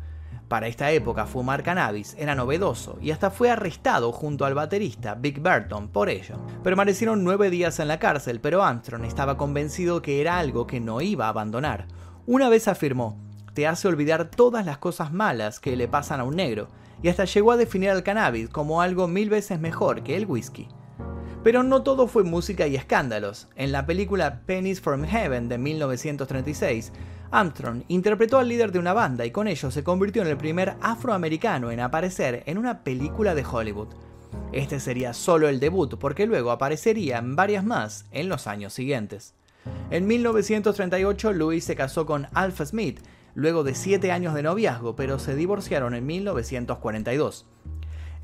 Para 0.47 0.67
esta 0.67 0.91
época 0.91 1.25
fumar 1.25 1.63
cannabis 1.63 2.15
era 2.19 2.35
novedoso 2.35 2.97
y 3.01 3.11
hasta 3.11 3.31
fue 3.31 3.49
arrestado 3.49 4.11
junto 4.11 4.45
al 4.45 4.53
baterista 4.53 5.15
Big 5.15 5.39
Burton 5.39 5.87
por 5.87 6.09
ello. 6.09 6.35
Permanecieron 6.63 7.23
nueve 7.23 7.49
días 7.49 7.79
en 7.79 7.87
la 7.87 7.99
cárcel, 7.99 8.39
pero 8.39 8.63
Armstrong 8.63 9.05
estaba 9.05 9.37
convencido 9.37 10.01
que 10.01 10.21
era 10.21 10.37
algo 10.37 10.67
que 10.67 10.79
no 10.79 11.01
iba 11.01 11.25
a 11.25 11.29
abandonar. 11.29 11.87
Una 12.25 12.49
vez 12.49 12.67
afirmó, 12.67 13.17
te 13.53 13.67
hace 13.67 13.87
olvidar 13.87 14.29
todas 14.29 14.65
las 14.65 14.77
cosas 14.77 15.11
malas 15.11 15.59
que 15.59 15.75
le 15.75 15.87
pasan 15.87 16.19
a 16.19 16.23
un 16.23 16.35
negro, 16.35 16.67
y 17.01 17.09
hasta 17.09 17.25
llegó 17.25 17.51
a 17.51 17.57
definir 17.57 17.89
al 17.89 18.03
cannabis 18.03 18.49
como 18.49 18.81
algo 18.81 19.07
mil 19.07 19.29
veces 19.29 19.59
mejor 19.59 20.03
que 20.03 20.15
el 20.15 20.25
whisky. 20.25 20.67
Pero 21.43 21.61
no 21.61 21.83
todo 21.83 22.07
fue 22.07 22.23
música 22.23 22.67
y 22.67 22.77
escándalos. 22.77 23.49
En 23.55 23.73
la 23.73 23.85
película 23.85 24.41
Pennies 24.45 24.79
from 24.79 25.03
Heaven 25.03 25.49
de 25.49 25.57
1936, 25.57 26.93
Armstrong 27.31 27.83
interpretó 27.89 28.37
al 28.37 28.47
líder 28.47 28.71
de 28.71 28.79
una 28.79 28.93
banda 28.93 29.25
y 29.25 29.31
con 29.31 29.49
ello 29.49 29.69
se 29.69 29.83
convirtió 29.83 30.21
en 30.21 30.29
el 30.29 30.37
primer 30.37 30.75
afroamericano 30.81 31.69
en 31.69 31.81
aparecer 31.81 32.43
en 32.45 32.57
una 32.57 32.83
película 32.83 33.35
de 33.35 33.43
Hollywood. 33.43 33.89
Este 34.53 34.79
sería 34.79 35.13
solo 35.13 35.49
el 35.49 35.59
debut 35.59 35.97
porque 35.99 36.27
luego 36.27 36.51
aparecería 36.51 37.17
en 37.17 37.35
varias 37.35 37.65
más 37.65 38.05
en 38.11 38.29
los 38.29 38.47
años 38.47 38.71
siguientes. 38.71 39.33
En 39.91 40.07
1938 40.07 41.33
Louis 41.33 41.63
se 41.63 41.75
casó 41.75 42.05
con 42.05 42.27
Alpha 42.33 42.65
Smith, 42.65 42.99
luego 43.35 43.63
de 43.63 43.75
siete 43.75 44.11
años 44.13 44.33
de 44.33 44.43
noviazgo, 44.43 44.95
pero 44.95 45.19
se 45.19 45.35
divorciaron 45.35 45.93
en 45.93 46.05
1942. 46.05 47.47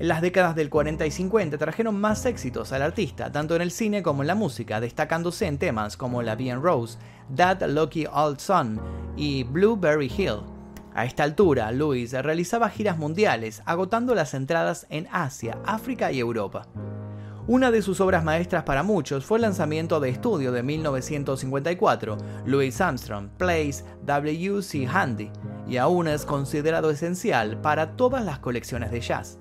En 0.00 0.08
las 0.08 0.22
décadas 0.22 0.56
del 0.56 0.70
40 0.70 1.04
y 1.04 1.10
50 1.10 1.58
trajeron 1.58 2.00
más 2.00 2.24
éxitos 2.24 2.72
al 2.72 2.80
artista, 2.80 3.30
tanto 3.30 3.54
en 3.54 3.60
el 3.60 3.70
cine 3.70 4.02
como 4.02 4.22
en 4.22 4.28
la 4.28 4.34
música, 4.34 4.80
destacándose 4.80 5.46
en 5.46 5.58
temas 5.58 5.98
como 5.98 6.22
La 6.22 6.36
Bien 6.36 6.62
Rose, 6.62 6.96
That 7.36 7.62
Lucky 7.68 8.06
Old 8.10 8.38
Son 8.38 8.80
y 9.14 9.42
Blueberry 9.42 10.06
Hill. 10.06 10.38
A 10.94 11.04
esta 11.04 11.22
altura, 11.24 11.70
Louis 11.70 12.12
realizaba 12.12 12.70
giras 12.70 12.96
mundiales, 12.96 13.60
agotando 13.66 14.14
las 14.14 14.32
entradas 14.32 14.86
en 14.88 15.06
Asia, 15.12 15.58
África 15.66 16.10
y 16.10 16.18
Europa. 16.18 16.66
Una 17.46 17.70
de 17.70 17.82
sus 17.82 18.00
obras 18.00 18.24
maestras 18.24 18.62
para 18.62 18.82
muchos 18.82 19.26
fue 19.26 19.36
el 19.36 19.42
lanzamiento 19.42 20.00
de 20.00 20.08
estudio 20.08 20.50
de 20.50 20.62
1954, 20.62 22.16
Louis 22.46 22.80
Armstrong 22.80 23.28
Plays 23.36 23.84
W.C. 24.06 24.86
Handy, 24.86 25.30
y 25.68 25.76
aún 25.76 26.08
es 26.08 26.24
considerado 26.24 26.88
esencial 26.88 27.60
para 27.60 27.96
todas 27.96 28.24
las 28.24 28.38
colecciones 28.38 28.90
de 28.90 29.00
jazz. 29.02 29.38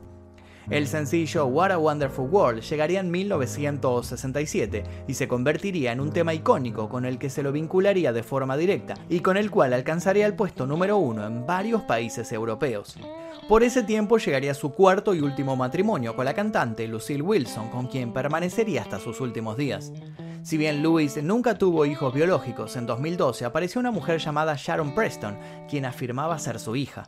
El 0.69 0.85
sencillo 0.85 1.47
What 1.47 1.71
a 1.71 1.79
Wonderful 1.79 2.29
World 2.29 2.61
llegaría 2.61 2.99
en 2.99 3.09
1967 3.09 4.83
y 5.07 5.15
se 5.15 5.27
convertiría 5.27 5.91
en 5.91 5.99
un 5.99 6.11
tema 6.11 6.35
icónico 6.35 6.89
con 6.89 7.05
el 7.05 7.17
que 7.17 7.31
se 7.31 7.41
lo 7.41 7.51
vincularía 7.51 8.13
de 8.13 8.21
forma 8.21 8.55
directa 8.55 8.93
y 9.09 9.21
con 9.21 9.35
el 9.35 9.49
cual 9.49 9.73
alcanzaría 9.73 10.27
el 10.27 10.35
puesto 10.35 10.67
número 10.67 10.97
uno 10.97 11.25
en 11.25 11.47
varios 11.47 11.81
países 11.81 12.31
europeos. 12.31 12.97
Por 13.47 13.63
ese 13.63 13.81
tiempo 13.81 14.19
llegaría 14.19 14.53
su 14.53 14.71
cuarto 14.71 15.15
y 15.15 15.21
último 15.21 15.55
matrimonio 15.55 16.15
con 16.15 16.25
la 16.25 16.35
cantante 16.35 16.87
Lucille 16.87 17.23
Wilson, 17.23 17.69
con 17.69 17.87
quien 17.87 18.13
permanecería 18.13 18.83
hasta 18.83 18.99
sus 18.99 19.21
últimos 19.21 19.57
días. 19.57 19.91
Si 20.43 20.55
bien 20.55 20.83
Louis 20.83 21.21
nunca 21.23 21.57
tuvo 21.57 21.87
hijos 21.87 22.13
biológicos, 22.13 22.75
en 22.75 22.85
2012 22.85 23.43
apareció 23.43 23.81
una 23.81 23.89
mujer 23.89 24.19
llamada 24.19 24.55
Sharon 24.55 24.93
Preston, 24.93 25.35
quien 25.67 25.85
afirmaba 25.85 26.37
ser 26.37 26.59
su 26.59 26.75
hija 26.75 27.07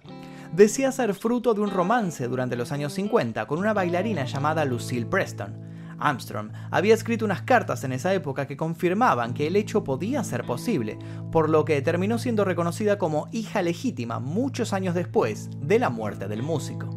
decía 0.54 0.92
ser 0.92 1.14
fruto 1.14 1.54
de 1.54 1.62
un 1.62 1.70
romance 1.70 2.28
durante 2.28 2.56
los 2.56 2.72
años 2.72 2.94
50 2.94 3.46
con 3.46 3.60
una 3.60 3.74
bailarina 3.74 4.26
llamada 4.26 4.66
Lucille 4.66 5.06
Preston. 5.06 5.72
Armstrong 5.98 6.52
había 6.72 6.96
escrito 6.96 7.26
unas 7.26 7.44
cartas 7.44 7.84
en 7.84 7.94
esa 7.94 8.14
época 8.14 8.48
que 8.48 8.58
confirmaban 8.58 9.34
que 9.34 9.48
el 9.48 9.56
hecho 9.56 9.84
podía 9.84 10.24
ser 10.24 10.44
posible, 10.46 10.98
por 11.32 11.50
lo 11.50 11.64
que 11.64 11.82
terminó 11.82 12.18
siendo 12.18 12.44
reconocida 12.44 12.98
como 12.98 13.30
hija 13.32 13.62
legítima 13.62 14.20
muchos 14.20 14.74
años 14.74 14.96
después 14.96 15.50
de 15.62 15.80
la 15.80 15.90
muerte 15.90 16.28
del 16.28 16.42
músico. 16.42 16.90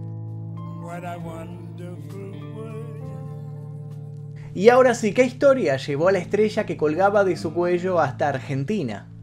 Y 4.54 4.68
ahora 4.68 4.94
sí, 4.94 5.12
¿qué 5.12 5.24
historia 5.24 5.76
llevó 5.76 6.08
a 6.08 6.12
la 6.12 6.18
estrella 6.18 6.64
que 6.64 6.76
colgaba 6.76 7.24
de 7.24 7.36
su 7.36 7.52
cuello 7.52 8.00
hasta 8.00 8.28
Argentina? 8.28 9.13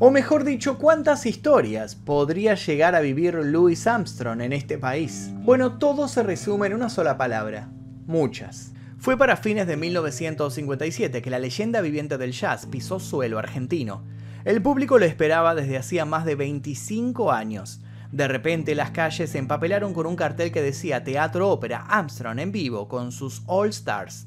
O 0.00 0.12
mejor 0.12 0.44
dicho, 0.44 0.78
¿cuántas 0.78 1.26
historias 1.26 1.96
podría 1.96 2.54
llegar 2.54 2.94
a 2.94 3.00
vivir 3.00 3.34
Louis 3.34 3.84
Armstrong 3.88 4.40
en 4.42 4.52
este 4.52 4.78
país? 4.78 5.32
Bueno, 5.40 5.78
todo 5.78 6.06
se 6.06 6.22
resume 6.22 6.68
en 6.68 6.74
una 6.74 6.88
sola 6.88 7.18
palabra. 7.18 7.68
Muchas. 8.06 8.72
Fue 8.98 9.18
para 9.18 9.36
fines 9.36 9.66
de 9.66 9.76
1957 9.76 11.20
que 11.20 11.30
la 11.30 11.40
leyenda 11.40 11.80
viviente 11.80 12.16
del 12.16 12.30
jazz 12.30 12.66
pisó 12.66 13.00
suelo 13.00 13.40
argentino. 13.40 14.04
El 14.44 14.62
público 14.62 15.00
lo 15.00 15.04
esperaba 15.04 15.56
desde 15.56 15.76
hacía 15.76 16.04
más 16.04 16.24
de 16.24 16.36
25 16.36 17.32
años. 17.32 17.80
De 18.12 18.26
repente 18.26 18.74
las 18.74 18.90
calles 18.90 19.30
se 19.30 19.38
empapelaron 19.38 19.92
con 19.92 20.06
un 20.06 20.16
cartel 20.16 20.50
que 20.50 20.62
decía 20.62 21.04
Teatro 21.04 21.50
Ópera 21.50 21.84
Armstrong 21.88 22.38
en 22.38 22.52
vivo 22.52 22.88
con 22.88 23.12
sus 23.12 23.42
All 23.46 23.68
Stars. 23.68 24.26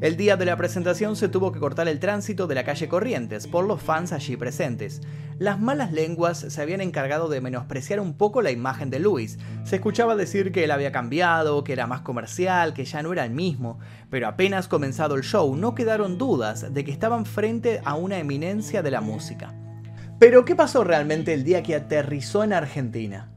El 0.00 0.16
día 0.16 0.36
de 0.36 0.46
la 0.46 0.56
presentación 0.56 1.14
se 1.14 1.28
tuvo 1.28 1.52
que 1.52 1.60
cortar 1.60 1.86
el 1.86 2.00
tránsito 2.00 2.46
de 2.46 2.54
la 2.54 2.64
calle 2.64 2.88
Corrientes 2.88 3.46
por 3.46 3.66
los 3.66 3.82
fans 3.82 4.12
allí 4.12 4.36
presentes. 4.36 5.02
Las 5.38 5.60
malas 5.60 5.92
lenguas 5.92 6.38
se 6.38 6.60
habían 6.60 6.80
encargado 6.80 7.28
de 7.28 7.40
menospreciar 7.40 8.00
un 8.00 8.14
poco 8.14 8.42
la 8.42 8.50
imagen 8.50 8.90
de 8.90 8.98
Luis. 8.98 9.38
Se 9.64 9.76
escuchaba 9.76 10.16
decir 10.16 10.52
que 10.52 10.64
él 10.64 10.70
había 10.70 10.90
cambiado, 10.90 11.62
que 11.64 11.74
era 11.74 11.86
más 11.86 12.00
comercial, 12.00 12.74
que 12.74 12.84
ya 12.84 13.02
no 13.02 13.12
era 13.12 13.24
el 13.24 13.30
mismo, 13.30 13.78
pero 14.08 14.26
apenas 14.26 14.68
comenzado 14.68 15.14
el 15.14 15.22
show 15.22 15.54
no 15.54 15.74
quedaron 15.74 16.18
dudas 16.18 16.72
de 16.72 16.84
que 16.84 16.90
estaban 16.90 17.26
frente 17.26 17.80
a 17.84 17.94
una 17.94 18.18
eminencia 18.18 18.82
de 18.82 18.90
la 18.90 19.02
música. 19.02 19.54
Pero 20.20 20.44
¿qué 20.44 20.54
pasó 20.54 20.84
realmente 20.84 21.32
el 21.32 21.44
día 21.44 21.62
que 21.62 21.74
aterrizó 21.74 22.44
en 22.44 22.52
Argentina? 22.52 23.30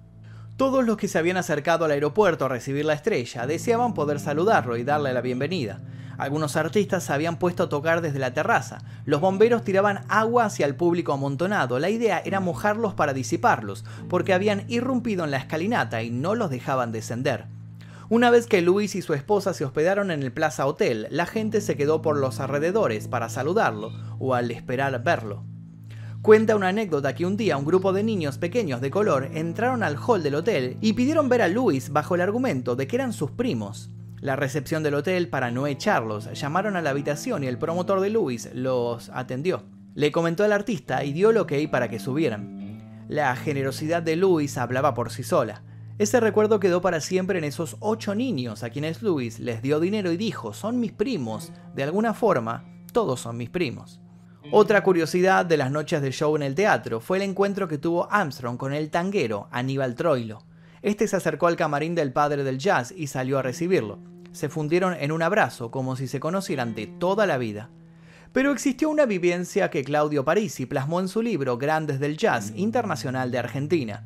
Todos 0.57 0.83
los 0.83 0.97
que 0.97 1.07
se 1.07 1.17
habían 1.17 1.37
acercado 1.37 1.85
al 1.85 1.91
aeropuerto 1.91 2.43
a 2.43 2.49
recibir 2.49 2.83
la 2.83 2.91
estrella 2.91 3.47
deseaban 3.47 3.93
poder 3.93 4.19
saludarlo 4.19 4.75
y 4.75 4.83
darle 4.83 5.13
la 5.13 5.21
bienvenida. 5.21 5.79
Algunos 6.17 6.57
artistas 6.57 7.05
se 7.05 7.13
habían 7.13 7.39
puesto 7.39 7.63
a 7.63 7.69
tocar 7.69 8.01
desde 8.01 8.19
la 8.19 8.33
terraza. 8.33 8.79
Los 9.05 9.21
bomberos 9.21 9.63
tiraban 9.63 10.03
agua 10.09 10.43
hacia 10.43 10.65
el 10.65 10.75
público 10.75 11.13
amontonado. 11.13 11.79
La 11.79 11.89
idea 11.89 12.21
era 12.25 12.41
mojarlos 12.41 12.93
para 12.93 13.13
disiparlos, 13.13 13.85
porque 14.09 14.33
habían 14.33 14.65
irrumpido 14.67 15.23
en 15.23 15.31
la 15.31 15.37
escalinata 15.37 16.03
y 16.03 16.09
no 16.09 16.35
los 16.35 16.49
dejaban 16.49 16.91
descender. 16.91 17.45
Una 18.09 18.29
vez 18.29 18.45
que 18.45 18.61
Luis 18.61 18.95
y 18.95 19.01
su 19.01 19.13
esposa 19.13 19.53
se 19.53 19.63
hospedaron 19.63 20.11
en 20.11 20.21
el 20.21 20.33
Plaza 20.33 20.67
Hotel, 20.67 21.07
la 21.11 21.27
gente 21.27 21.61
se 21.61 21.77
quedó 21.77 22.01
por 22.01 22.17
los 22.17 22.41
alrededores 22.41 23.07
para 23.07 23.29
saludarlo 23.29 23.93
o 24.19 24.35
al 24.35 24.51
esperar 24.51 25.01
verlo. 25.01 25.45
Cuenta 26.23 26.55
una 26.55 26.69
anécdota 26.69 27.13
que 27.13 27.25
un 27.25 27.35
día 27.35 27.57
un 27.57 27.65
grupo 27.65 27.91
de 27.91 28.01
niños 28.01 28.37
pequeños 28.37 28.79
de 28.79 28.89
color 28.89 29.29
entraron 29.33 29.83
al 29.83 29.97
hall 29.97 30.23
del 30.23 30.35
hotel 30.35 30.77
y 30.79 30.93
pidieron 30.93 31.27
ver 31.27 31.41
a 31.41 31.49
Luis 31.49 31.89
bajo 31.89 32.15
el 32.15 32.21
argumento 32.21 32.77
de 32.77 32.87
que 32.87 32.95
eran 32.95 33.11
sus 33.11 33.31
primos. 33.31 33.89
La 34.21 34.37
recepción 34.37 34.83
del 34.83 34.93
hotel, 34.93 35.27
para 35.27 35.51
no 35.51 35.67
echarlos, 35.67 36.31
llamaron 36.31 36.77
a 36.77 36.81
la 36.81 36.91
habitación 36.91 37.43
y 37.43 37.47
el 37.47 37.57
promotor 37.57 37.99
de 37.99 38.09
Louis 38.09 38.49
los 38.53 39.09
atendió. 39.09 39.63
Le 39.95 40.13
comentó 40.13 40.45
al 40.45 40.53
artista 40.53 41.03
y 41.03 41.11
dio 41.11 41.33
lo 41.33 41.45
que 41.45 41.55
hay 41.55 41.67
para 41.67 41.89
que 41.89 41.99
subieran. 41.99 43.05
La 43.09 43.35
generosidad 43.35 44.01
de 44.01 44.15
Louis 44.15 44.57
hablaba 44.57 44.93
por 44.93 45.11
sí 45.11 45.23
sola. 45.23 45.61
Ese 45.97 46.21
recuerdo 46.21 46.61
quedó 46.61 46.81
para 46.81 47.01
siempre 47.01 47.37
en 47.37 47.43
esos 47.43 47.75
ocho 47.81 48.15
niños 48.15 48.63
a 48.63 48.69
quienes 48.69 49.01
Louis 49.01 49.39
les 49.39 49.61
dio 49.61 49.81
dinero 49.81 50.09
y 50.13 50.15
dijo, 50.15 50.53
son 50.53 50.79
mis 50.79 50.93
primos, 50.93 51.51
de 51.75 51.83
alguna 51.83 52.13
forma, 52.13 52.63
todos 52.93 53.19
son 53.19 53.35
mis 53.35 53.49
primos. 53.49 53.99
Otra 54.51 54.83
curiosidad 54.83 55.45
de 55.45 55.57
las 55.57 55.71
noches 55.71 56.01
de 56.01 56.11
show 56.11 56.35
en 56.35 56.43
el 56.43 56.55
teatro 56.55 56.99
fue 56.99 57.17
el 57.17 57.23
encuentro 57.23 57.67
que 57.67 57.77
tuvo 57.77 58.11
Armstrong 58.11 58.57
con 58.57 58.73
el 58.73 58.89
tanguero 58.89 59.47
Aníbal 59.51 59.95
Troilo. 59.95 60.43
Este 60.81 61.07
se 61.07 61.15
acercó 61.15 61.47
al 61.47 61.55
camarín 61.55 61.95
del 61.95 62.11
padre 62.11 62.43
del 62.43 62.57
jazz 62.57 62.93
y 62.95 63.07
salió 63.07 63.39
a 63.39 63.41
recibirlo 63.41 63.99
se 64.33 64.49
fundieron 64.49 64.95
en 64.99 65.11
un 65.11 65.21
abrazo 65.21 65.71
como 65.71 65.95
si 65.95 66.07
se 66.07 66.19
conocieran 66.19 66.75
de 66.75 66.87
toda 66.87 67.25
la 67.25 67.37
vida. 67.37 67.69
Pero 68.33 68.51
existió 68.51 68.89
una 68.89 69.05
vivencia 69.05 69.69
que 69.69 69.83
Claudio 69.83 70.25
Parisi 70.25 70.65
plasmó 70.65 70.99
en 70.99 71.07
su 71.07 71.21
libro 71.21 71.57
Grandes 71.57 71.99
del 71.99 72.17
Jazz 72.17 72.51
Internacional 72.55 73.31
de 73.31 73.37
Argentina. 73.37 74.03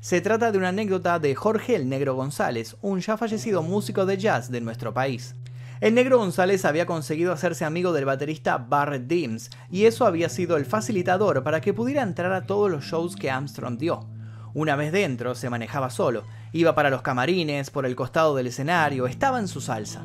Se 0.00 0.20
trata 0.20 0.52
de 0.52 0.58
una 0.58 0.68
anécdota 0.68 1.18
de 1.18 1.34
Jorge 1.34 1.74
el 1.74 1.88
Negro 1.88 2.14
González, 2.14 2.76
un 2.80 3.00
ya 3.00 3.16
fallecido 3.16 3.62
músico 3.62 4.06
de 4.06 4.16
jazz 4.16 4.52
de 4.52 4.60
nuestro 4.60 4.94
país. 4.94 5.34
El 5.78 5.94
Negro 5.94 6.16
González 6.16 6.64
había 6.64 6.86
conseguido 6.86 7.32
hacerse 7.32 7.66
amigo 7.66 7.92
del 7.92 8.06
baterista 8.06 8.56
Barrett 8.56 9.06
Deems, 9.06 9.50
y 9.70 9.84
eso 9.84 10.06
había 10.06 10.30
sido 10.30 10.56
el 10.56 10.64
facilitador 10.64 11.42
para 11.42 11.60
que 11.60 11.74
pudiera 11.74 12.02
entrar 12.02 12.32
a 12.32 12.46
todos 12.46 12.70
los 12.70 12.84
shows 12.84 13.14
que 13.14 13.30
Armstrong 13.30 13.76
dio. 13.76 14.08
Una 14.54 14.74
vez 14.74 14.90
dentro, 14.90 15.34
se 15.34 15.50
manejaba 15.50 15.90
solo, 15.90 16.24
iba 16.52 16.74
para 16.74 16.88
los 16.88 17.02
camarines, 17.02 17.68
por 17.68 17.84
el 17.84 17.94
costado 17.94 18.34
del 18.34 18.46
escenario, 18.46 19.06
estaba 19.06 19.38
en 19.38 19.48
su 19.48 19.60
salsa. 19.60 20.02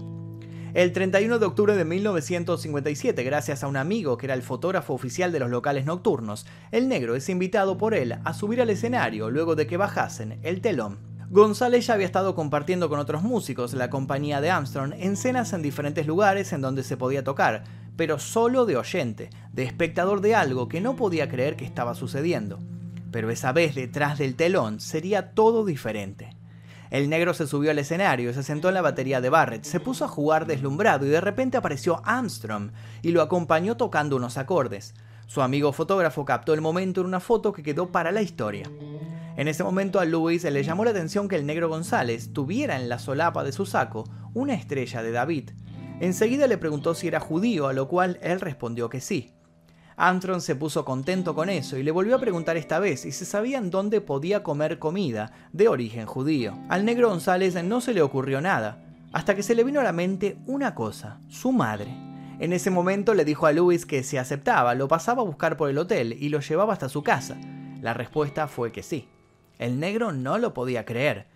El 0.74 0.92
31 0.92 1.40
de 1.40 1.46
octubre 1.46 1.76
de 1.76 1.86
1957, 1.86 3.24
gracias 3.24 3.64
a 3.64 3.68
un 3.70 3.78
amigo 3.78 4.18
que 4.18 4.26
era 4.26 4.34
el 4.34 4.42
fotógrafo 4.42 4.94
oficial 4.94 5.32
de 5.32 5.40
los 5.40 5.50
locales 5.50 5.86
nocturnos, 5.86 6.46
el 6.72 6.90
negro 6.90 7.16
es 7.16 7.30
invitado 7.30 7.78
por 7.78 7.94
él 7.94 8.18
a 8.26 8.34
subir 8.34 8.62
al 8.62 8.70
escenario 8.70 9.30
luego 9.30 9.56
de 9.56 9.68
que 9.68 9.78
bajasen 9.78 10.40
el 10.44 10.60
telón. 10.60 11.11
González 11.32 11.88
ya 11.88 11.96
había 11.96 12.06
estado 12.06 12.36
compartiendo 12.36 12.90
con 12.90 13.00
otros 13.00 13.24
músicos 13.24 13.74
la 13.74 13.90
compañía 13.90 14.40
de 14.42 14.52
Armstrong 14.52 14.94
en 14.98 15.18
cenas 15.18 15.54
en 15.54 15.64
diferentes 15.64 16.06
lugares 16.06 16.54
en 16.54 16.62
donde 16.62 16.84
se 16.84 16.98
podía 16.98 17.24
tocar, 17.24 17.64
pero 17.96 18.20
solo 18.20 18.66
de 18.66 18.78
oyente, 18.78 19.32
de 19.52 19.64
espectador 19.64 20.22
de 20.22 20.36
algo 20.36 20.68
que 20.68 20.82
no 20.82 20.96
podía 20.96 21.28
creer 21.30 21.56
que 21.56 21.66
estaba 21.66 21.96
sucediendo 21.96 22.60
pero 23.12 23.30
esa 23.30 23.52
vez 23.52 23.76
detrás 23.76 24.18
del 24.18 24.36
telón 24.36 24.80
sería 24.80 25.34
todo 25.34 25.66
diferente. 25.66 26.36
El 26.90 27.10
negro 27.10 27.34
se 27.34 27.48
subió 27.48 27.72
al 27.72 27.80
escenario, 27.80 28.34
se 28.34 28.44
sentó 28.44 28.68
en 28.70 28.74
la 28.74 28.82
batería 28.82 29.22
de 29.22 29.30
Barrett, 29.30 29.64
se 29.64 29.80
puso 29.80 30.04
a 30.04 30.10
jugar 30.10 30.46
deslumbrado 30.46 31.06
y 31.06 31.10
de 31.10 31.22
repente 31.22 31.58
apareció 31.58 32.02
Armstrong 32.04 32.72
y 33.02 33.12
lo 33.12 33.22
acompañó 33.22 33.78
tocando 33.78 34.16
unos 34.16 34.38
acordes. 34.38 34.94
Su 35.28 35.42
amigo 35.42 35.72
fotógrafo 35.72 36.26
captó 36.26 36.54
el 36.54 36.60
momento 36.60 37.02
en 37.02 37.08
una 37.08 37.22
foto 37.22 37.54
que 37.54 37.64
quedó 37.64 37.92
para 37.92 38.12
la 38.12 38.22
historia. 38.22 38.70
En 39.38 39.48
ese 39.48 39.64
momento 39.64 40.00
a 40.00 40.06
Louis 40.06 40.44
le 40.44 40.64
llamó 40.64 40.84
la 40.84 40.92
atención 40.92 41.28
que 41.28 41.36
el 41.36 41.46
negro 41.46 41.70
González 41.70 42.34
tuviera 42.34 42.76
en 42.76 42.90
la 42.90 43.00
solapa 43.00 43.44
de 43.44 43.52
su 43.52 43.66
saco 43.66 44.04
una 44.34 44.54
estrella 44.54 45.02
de 45.02 45.12
David. 45.12 45.52
Enseguida 46.00 46.48
le 46.48 46.58
preguntó 46.58 46.96
si 46.96 47.08
era 47.08 47.20
judío, 47.20 47.68
a 47.68 47.74
lo 47.74 47.88
cual 47.88 48.20
él 48.22 48.42
respondió 48.42 48.90
que 48.90 49.00
sí. 49.00 49.34
Armstrong 49.96 50.42
se 50.42 50.56
puso 50.56 50.84
contento 50.84 51.36
con 51.36 51.50
eso 51.50 51.78
y 51.78 51.84
le 51.84 51.92
volvió 51.92 52.16
a 52.16 52.20
preguntar 52.20 52.58
esta 52.58 52.80
vez 52.80 53.02
si 53.02 53.12
se 53.12 53.26
sabían 53.26 53.70
dónde 53.70 54.02
podía 54.02 54.42
comer 54.42 54.80
comida 54.80 55.32
de 55.54 55.68
origen 55.68 56.08
judío. 56.08 56.58
Al 56.70 56.86
negro 56.86 57.10
González 57.10 57.62
no 57.64 57.82
se 57.82 57.94
le 57.94 58.02
ocurrió 58.02 58.42
nada, 58.42 58.84
hasta 59.14 59.36
que 59.36 59.44
se 59.44 59.56
le 59.56 59.64
vino 59.64 59.80
a 59.80 59.84
la 59.84 59.92
mente 59.92 60.38
una 60.48 60.74
cosa, 60.74 61.20
su 61.30 61.52
madre. 61.52 61.96
En 62.40 62.54
ese 62.54 62.72
momento 62.72 63.14
le 63.14 63.26
dijo 63.26 63.46
a 63.46 63.52
Louis 63.52 63.86
que 63.86 64.02
si 64.02 64.18
aceptaba, 64.18 64.74
lo 64.74 64.88
pasaba 64.88 65.22
a 65.22 65.26
buscar 65.26 65.56
por 65.56 65.70
el 65.70 65.78
hotel 65.78 66.18
y 66.20 66.30
lo 66.30 66.40
llevaba 66.40 66.74
hasta 66.74 66.90
su 66.90 67.04
casa. 67.04 67.38
La 67.82 67.94
respuesta 67.94 68.48
fue 68.48 68.72
que 68.72 68.82
sí. 68.82 69.08
El 69.62 69.80
negro 69.80 70.12
no 70.12 70.40
lo 70.40 70.56
podía 70.56 70.86
creer. 70.86 71.28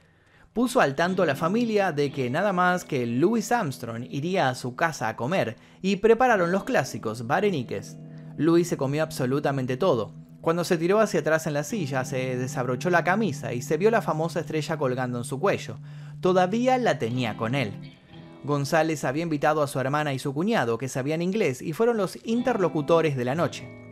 Puso 0.52 0.82
al 0.82 0.96
tanto 0.96 1.22
a 1.22 1.28
la 1.28 1.36
familia 1.36 1.92
de 1.92 2.12
que 2.12 2.32
nada 2.32 2.54
más 2.54 2.84
que 2.84 3.06
Louis 3.06 3.52
Armstrong 3.52 4.08
iría 4.10 4.50
a 4.50 4.56
su 4.56 4.76
casa 4.76 5.10
a 5.10 5.16
comer 5.16 5.58
y 5.84 5.98
prepararon 5.98 6.52
los 6.52 6.64
clásicos 6.64 7.28
vareniques. 7.28 7.98
Louis 8.36 8.68
se 8.68 8.78
comió 8.78 9.04
absolutamente 9.04 9.78
todo. 9.78 10.12
Cuando 10.42 10.64
se 10.64 10.80
tiró 10.80 11.00
hacia 11.00 11.20
atrás 11.20 11.46
en 11.46 11.54
la 11.54 11.64
silla, 11.64 12.04
se 12.04 12.36
desabrochó 12.36 12.90
la 12.90 13.04
camisa 13.04 13.54
y 13.54 13.62
se 13.62 13.78
vio 13.78 13.92
la 13.92 14.02
famosa 14.02 14.40
estrella 14.40 14.76
colgando 14.76 15.20
en 15.20 15.24
su 15.24 15.40
cuello. 15.40 15.78
Todavía 16.20 16.80
la 16.80 16.98
tenía 16.98 17.38
con 17.38 17.54
él. 17.54 17.96
González 18.44 19.04
había 19.04 19.22
invitado 19.22 19.62
a 19.62 19.68
su 19.68 19.80
hermana 19.80 20.14
y 20.14 20.20
su 20.20 20.34
cuñado, 20.34 20.80
que 20.80 20.90
sabían 20.90 21.22
inglés, 21.22 21.62
y 21.62 21.74
fueron 21.74 21.98
los 21.98 22.18
interlocutores 22.26 23.16
de 23.16 23.26
la 23.26 23.36
noche. 23.36 23.85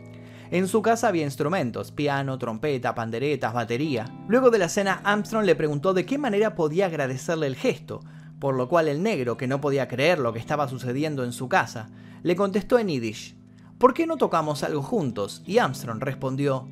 En 0.53 0.67
su 0.67 0.83
casa 0.83 1.07
había 1.07 1.23
instrumentos, 1.23 1.91
piano, 1.91 2.37
trompeta, 2.37 2.93
panderetas, 2.93 3.55
batería. 3.55 4.05
Luego 4.27 4.51
de 4.51 4.59
la 4.59 4.69
cena, 4.69 5.01
Armstrong 5.03 5.47
le 5.47 5.55
preguntó 5.55 5.95
de 5.95 6.05
qué 6.05 6.19
manera 6.19 6.53
podía 6.53 6.85
agradecerle 6.85 7.47
el 7.47 7.55
gesto, 7.55 8.01
por 8.37 8.53
lo 8.53 8.69
cual 8.69 8.87
el 8.87 9.01
negro, 9.01 9.35
que 9.35 9.47
no 9.47 9.59
podía 9.59 9.87
creer 9.87 10.19
lo 10.19 10.31
que 10.31 10.37
estaba 10.37 10.67
sucediendo 10.67 11.23
en 11.23 11.33
su 11.33 11.49
casa, 11.49 11.89
le 12.21 12.35
contestó 12.35 12.77
en 12.77 12.89
yiddish, 12.89 13.35
¿por 13.79 13.95
qué 13.95 14.05
no 14.05 14.17
tocamos 14.17 14.61
algo 14.61 14.83
juntos? 14.83 15.41
Y 15.47 15.57
Armstrong 15.57 15.99
respondió, 15.99 16.69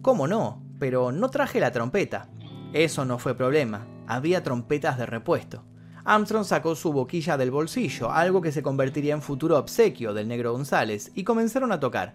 ¿cómo 0.00 0.28
no? 0.28 0.62
Pero 0.78 1.10
no 1.10 1.28
traje 1.28 1.58
la 1.58 1.72
trompeta. 1.72 2.28
Eso 2.72 3.04
no 3.04 3.18
fue 3.18 3.34
problema, 3.34 3.88
había 4.06 4.44
trompetas 4.44 4.96
de 4.96 5.06
repuesto. 5.06 5.64
Armstrong 6.04 6.44
sacó 6.44 6.76
su 6.76 6.92
boquilla 6.92 7.36
del 7.36 7.50
bolsillo, 7.50 8.12
algo 8.12 8.40
que 8.40 8.52
se 8.52 8.62
convertiría 8.62 9.14
en 9.14 9.22
futuro 9.22 9.58
obsequio 9.58 10.14
del 10.14 10.28
negro 10.28 10.52
González, 10.52 11.10
y 11.16 11.24
comenzaron 11.24 11.72
a 11.72 11.80
tocar. 11.80 12.14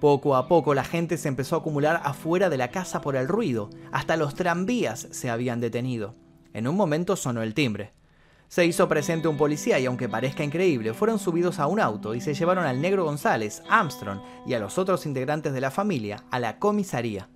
Poco 0.00 0.36
a 0.36 0.46
poco 0.46 0.74
la 0.74 0.84
gente 0.84 1.16
se 1.16 1.28
empezó 1.28 1.56
a 1.56 1.58
acumular 1.60 2.02
afuera 2.04 2.50
de 2.50 2.58
la 2.58 2.70
casa 2.70 3.00
por 3.00 3.16
el 3.16 3.28
ruido, 3.28 3.70
hasta 3.92 4.18
los 4.18 4.34
tranvías 4.34 5.08
se 5.10 5.30
habían 5.30 5.60
detenido. 5.60 6.14
En 6.52 6.68
un 6.68 6.76
momento 6.76 7.16
sonó 7.16 7.42
el 7.42 7.54
timbre. 7.54 7.94
Se 8.48 8.64
hizo 8.66 8.88
presente 8.88 9.26
un 9.26 9.38
policía 9.38 9.78
y 9.78 9.86
aunque 9.86 10.08
parezca 10.08 10.44
increíble, 10.44 10.92
fueron 10.92 11.18
subidos 11.18 11.58
a 11.58 11.66
un 11.66 11.80
auto 11.80 12.14
y 12.14 12.20
se 12.20 12.34
llevaron 12.34 12.66
al 12.66 12.80
negro 12.80 13.04
González, 13.04 13.62
Armstrong 13.68 14.20
y 14.46 14.52
a 14.54 14.58
los 14.58 14.76
otros 14.78 15.06
integrantes 15.06 15.52
de 15.52 15.60
la 15.62 15.70
familia 15.70 16.24
a 16.30 16.38
la 16.40 16.58
comisaría. 16.58 17.28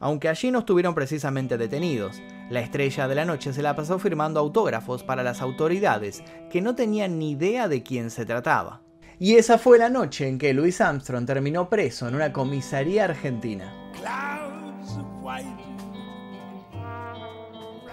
Aunque 0.00 0.28
allí 0.28 0.50
no 0.50 0.60
estuvieron 0.60 0.94
precisamente 0.94 1.58
detenidos, 1.58 2.20
la 2.50 2.60
estrella 2.60 3.06
de 3.06 3.14
la 3.14 3.24
noche 3.24 3.52
se 3.52 3.62
la 3.62 3.76
pasó 3.76 3.98
firmando 3.98 4.40
autógrafos 4.40 5.04
para 5.04 5.22
las 5.22 5.40
autoridades 5.40 6.24
que 6.50 6.60
no 6.60 6.74
tenían 6.74 7.18
ni 7.18 7.30
idea 7.30 7.68
de 7.68 7.82
quién 7.82 8.10
se 8.10 8.26
trataba. 8.26 8.82
Y 9.22 9.34
esa 9.34 9.58
fue 9.58 9.76
la 9.76 9.90
noche 9.90 10.26
en 10.26 10.38
que 10.38 10.54
Louis 10.54 10.80
Armstrong 10.80 11.26
terminó 11.26 11.68
preso 11.68 12.08
en 12.08 12.14
una 12.14 12.32
comisaría 12.32 13.04
argentina. 13.04 13.70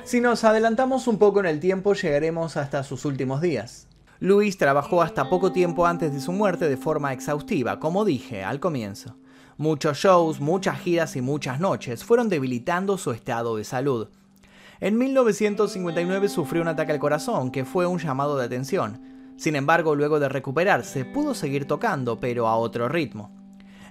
Si 0.05 0.21
nos 0.21 0.45
adelantamos 0.45 1.05
un 1.05 1.17
poco 1.17 1.41
en 1.41 1.47
el 1.47 1.59
tiempo, 1.59 1.93
llegaremos 1.95 2.55
hasta 2.55 2.81
sus 2.83 3.03
últimos 3.03 3.41
días. 3.41 3.89
Louis 4.19 4.57
trabajó 4.57 5.01
hasta 5.01 5.29
poco 5.29 5.51
tiempo 5.51 5.85
antes 5.85 6.13
de 6.13 6.21
su 6.21 6.31
muerte 6.31 6.69
de 6.69 6.77
forma 6.77 7.11
exhaustiva, 7.11 7.77
como 7.81 8.05
dije 8.05 8.45
al 8.45 8.61
comienzo. 8.61 9.17
Muchos 9.57 9.97
shows, 9.97 10.39
muchas 10.39 10.79
giras 10.79 11.17
y 11.17 11.21
muchas 11.21 11.59
noches 11.59 12.05
fueron 12.05 12.29
debilitando 12.29 12.97
su 12.97 13.11
estado 13.11 13.57
de 13.57 13.65
salud. 13.65 14.07
En 14.79 14.97
1959 14.97 16.29
sufrió 16.29 16.61
un 16.61 16.69
ataque 16.69 16.93
al 16.93 16.99
corazón 16.99 17.51
que 17.51 17.65
fue 17.65 17.85
un 17.85 17.99
llamado 17.99 18.37
de 18.37 18.45
atención. 18.45 19.16
Sin 19.37 19.55
embargo, 19.55 19.95
luego 19.95 20.19
de 20.19 20.29
recuperarse, 20.29 21.05
pudo 21.05 21.35
seguir 21.35 21.65
tocando, 21.65 22.19
pero 22.19 22.47
a 22.47 22.57
otro 22.57 22.89
ritmo. 22.89 23.31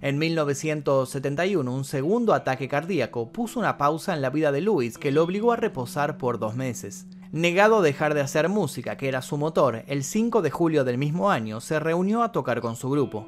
En 0.03 0.18
1971, 0.18 1.73
un 1.73 1.85
segundo 1.85 2.35
ataque 2.35 2.68
cardíaco 2.68 3.33
puso 3.33 3.61
una 3.61 3.79
pausa 3.79 4.12
en 4.12 4.20
la 4.20 4.31
vida 4.31 4.53
de 4.53 4.61
Louis 4.61 4.99
que 4.99 5.12
lo 5.12 5.23
obligó 5.23 5.53
a 5.53 5.57
reposar 5.57 6.18
por 6.18 6.38
dos 6.38 6.55
meses. 6.55 7.07
Negado 7.33 7.79
a 7.79 7.83
dejar 7.83 8.14
de 8.14 8.20
hacer 8.20 8.49
música, 8.49 8.97
que 8.97 9.09
era 9.09 9.23
su 9.23 9.37
motor, 9.37 9.85
el 9.87 10.05
5 10.05 10.42
de 10.42 10.51
julio 10.51 10.85
del 10.85 10.99
mismo 10.99 11.31
año 11.31 11.61
se 11.61 11.79
reunió 11.81 12.23
a 12.23 12.33
tocar 12.33 12.61
con 12.61 12.77
su 12.77 12.90
grupo. 12.90 13.27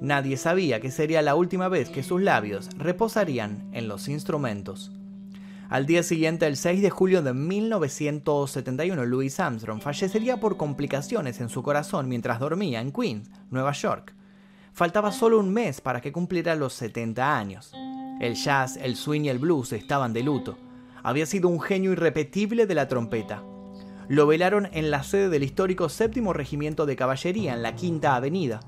Nadie 0.00 0.36
sabía 0.36 0.80
que 0.80 0.90
sería 0.90 1.22
la 1.22 1.34
última 1.36 1.68
vez 1.68 1.88
que 1.88 2.02
sus 2.02 2.20
labios 2.20 2.68
reposarían 2.76 3.68
en 3.72 3.88
los 3.88 4.08
instrumentos. 4.08 4.90
Al 5.72 5.86
día 5.86 6.02
siguiente, 6.02 6.46
el 6.46 6.58
6 6.58 6.82
de 6.82 6.90
julio 6.90 7.22
de 7.22 7.32
1971, 7.32 9.06
Louis 9.06 9.40
Armstrong 9.40 9.80
fallecería 9.80 10.38
por 10.38 10.58
complicaciones 10.58 11.40
en 11.40 11.48
su 11.48 11.62
corazón 11.62 12.10
mientras 12.10 12.40
dormía 12.40 12.82
en 12.82 12.92
Queens, 12.92 13.30
Nueva 13.48 13.72
York. 13.72 14.14
Faltaba 14.74 15.12
solo 15.12 15.40
un 15.40 15.50
mes 15.50 15.80
para 15.80 16.02
que 16.02 16.12
cumpliera 16.12 16.56
los 16.56 16.74
70 16.74 17.38
años. 17.38 17.72
El 18.20 18.34
jazz, 18.34 18.76
el 18.76 18.96
swing 18.96 19.22
y 19.22 19.28
el 19.30 19.38
blues 19.38 19.72
estaban 19.72 20.12
de 20.12 20.22
luto. 20.22 20.58
Había 21.02 21.24
sido 21.24 21.48
un 21.48 21.58
genio 21.58 21.92
irrepetible 21.92 22.66
de 22.66 22.74
la 22.74 22.86
trompeta. 22.86 23.42
Lo 24.08 24.26
velaron 24.26 24.68
en 24.72 24.90
la 24.90 25.02
sede 25.02 25.30
del 25.30 25.42
histórico 25.42 25.88
séptimo 25.88 26.34
regimiento 26.34 26.84
de 26.84 26.96
caballería 26.96 27.54
en 27.54 27.62
la 27.62 27.76
Quinta 27.76 28.14
Avenida. 28.14 28.60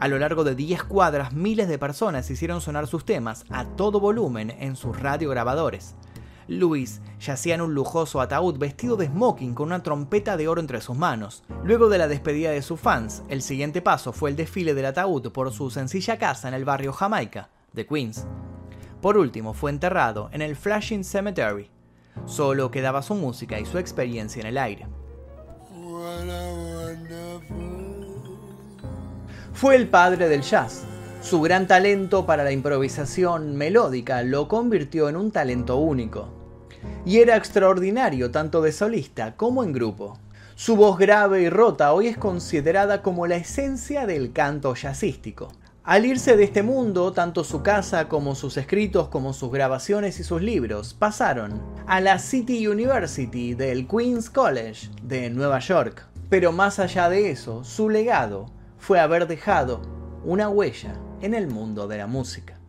A 0.00 0.08
lo 0.08 0.18
largo 0.18 0.42
de 0.42 0.56
10 0.56 0.82
cuadras, 0.82 1.32
miles 1.32 1.68
de 1.68 1.78
personas 1.78 2.28
hicieron 2.28 2.60
sonar 2.60 2.88
sus 2.88 3.04
temas 3.04 3.44
a 3.50 3.66
todo 3.76 4.00
volumen 4.00 4.50
en 4.50 4.74
sus 4.74 4.98
radiograbadores. 4.98 5.94
Luis 6.50 7.00
yacía 7.20 7.54
en 7.54 7.60
un 7.60 7.74
lujoso 7.74 8.20
ataúd 8.20 8.58
vestido 8.58 8.96
de 8.96 9.06
smoking 9.06 9.54
con 9.54 9.68
una 9.68 9.84
trompeta 9.84 10.36
de 10.36 10.48
oro 10.48 10.60
entre 10.60 10.80
sus 10.80 10.96
manos. 10.96 11.44
Luego 11.62 11.88
de 11.88 11.96
la 11.96 12.08
despedida 12.08 12.50
de 12.50 12.60
sus 12.60 12.80
fans, 12.80 13.22
el 13.28 13.40
siguiente 13.40 13.80
paso 13.82 14.12
fue 14.12 14.30
el 14.30 14.36
desfile 14.36 14.74
del 14.74 14.86
ataúd 14.86 15.30
por 15.30 15.52
su 15.52 15.70
sencilla 15.70 16.18
casa 16.18 16.48
en 16.48 16.54
el 16.54 16.64
barrio 16.64 16.92
Jamaica, 16.92 17.50
de 17.72 17.86
Queens. 17.86 18.26
Por 19.00 19.16
último, 19.16 19.54
fue 19.54 19.70
enterrado 19.70 20.28
en 20.32 20.42
el 20.42 20.56
Flushing 20.56 21.04
Cemetery. 21.04 21.70
Solo 22.26 22.72
quedaba 22.72 23.02
su 23.02 23.14
música 23.14 23.60
y 23.60 23.64
su 23.64 23.78
experiencia 23.78 24.40
en 24.40 24.48
el 24.48 24.58
aire. 24.58 24.88
Fue 29.52 29.76
el 29.76 29.86
padre 29.88 30.28
del 30.28 30.42
jazz. 30.42 30.82
Su 31.22 31.40
gran 31.42 31.68
talento 31.68 32.26
para 32.26 32.42
la 32.42 32.50
improvisación 32.50 33.54
melódica 33.54 34.24
lo 34.24 34.48
convirtió 34.48 35.08
en 35.08 35.14
un 35.14 35.30
talento 35.30 35.76
único 35.76 36.39
y 37.04 37.18
era 37.18 37.36
extraordinario 37.36 38.30
tanto 38.30 38.62
de 38.62 38.72
solista 38.72 39.36
como 39.36 39.64
en 39.64 39.72
grupo. 39.72 40.18
Su 40.54 40.76
voz 40.76 40.98
grave 40.98 41.42
y 41.42 41.48
rota 41.48 41.92
hoy 41.92 42.08
es 42.08 42.18
considerada 42.18 43.02
como 43.02 43.26
la 43.26 43.36
esencia 43.36 44.06
del 44.06 44.32
canto 44.32 44.74
jazzístico. 44.74 45.48
Al 45.82 46.04
irse 46.04 46.36
de 46.36 46.44
este 46.44 46.62
mundo, 46.62 47.12
tanto 47.12 47.42
su 47.42 47.62
casa 47.62 48.08
como 48.08 48.34
sus 48.34 48.58
escritos, 48.58 49.08
como 49.08 49.32
sus 49.32 49.50
grabaciones 49.50 50.20
y 50.20 50.24
sus 50.24 50.42
libros 50.42 50.92
pasaron 50.92 51.62
a 51.86 52.00
la 52.00 52.18
City 52.18 52.66
University 52.68 53.54
del 53.54 53.88
Queens 53.88 54.28
College 54.28 54.90
de 55.02 55.30
Nueva 55.30 55.58
York. 55.58 56.06
Pero 56.28 56.52
más 56.52 56.78
allá 56.78 57.08
de 57.08 57.30
eso, 57.30 57.64
su 57.64 57.88
legado 57.88 58.46
fue 58.78 59.00
haber 59.00 59.26
dejado 59.26 59.80
una 60.22 60.50
huella 60.50 60.94
en 61.22 61.34
el 61.34 61.48
mundo 61.48 61.88
de 61.88 61.96
la 61.96 62.06
música. 62.06 62.59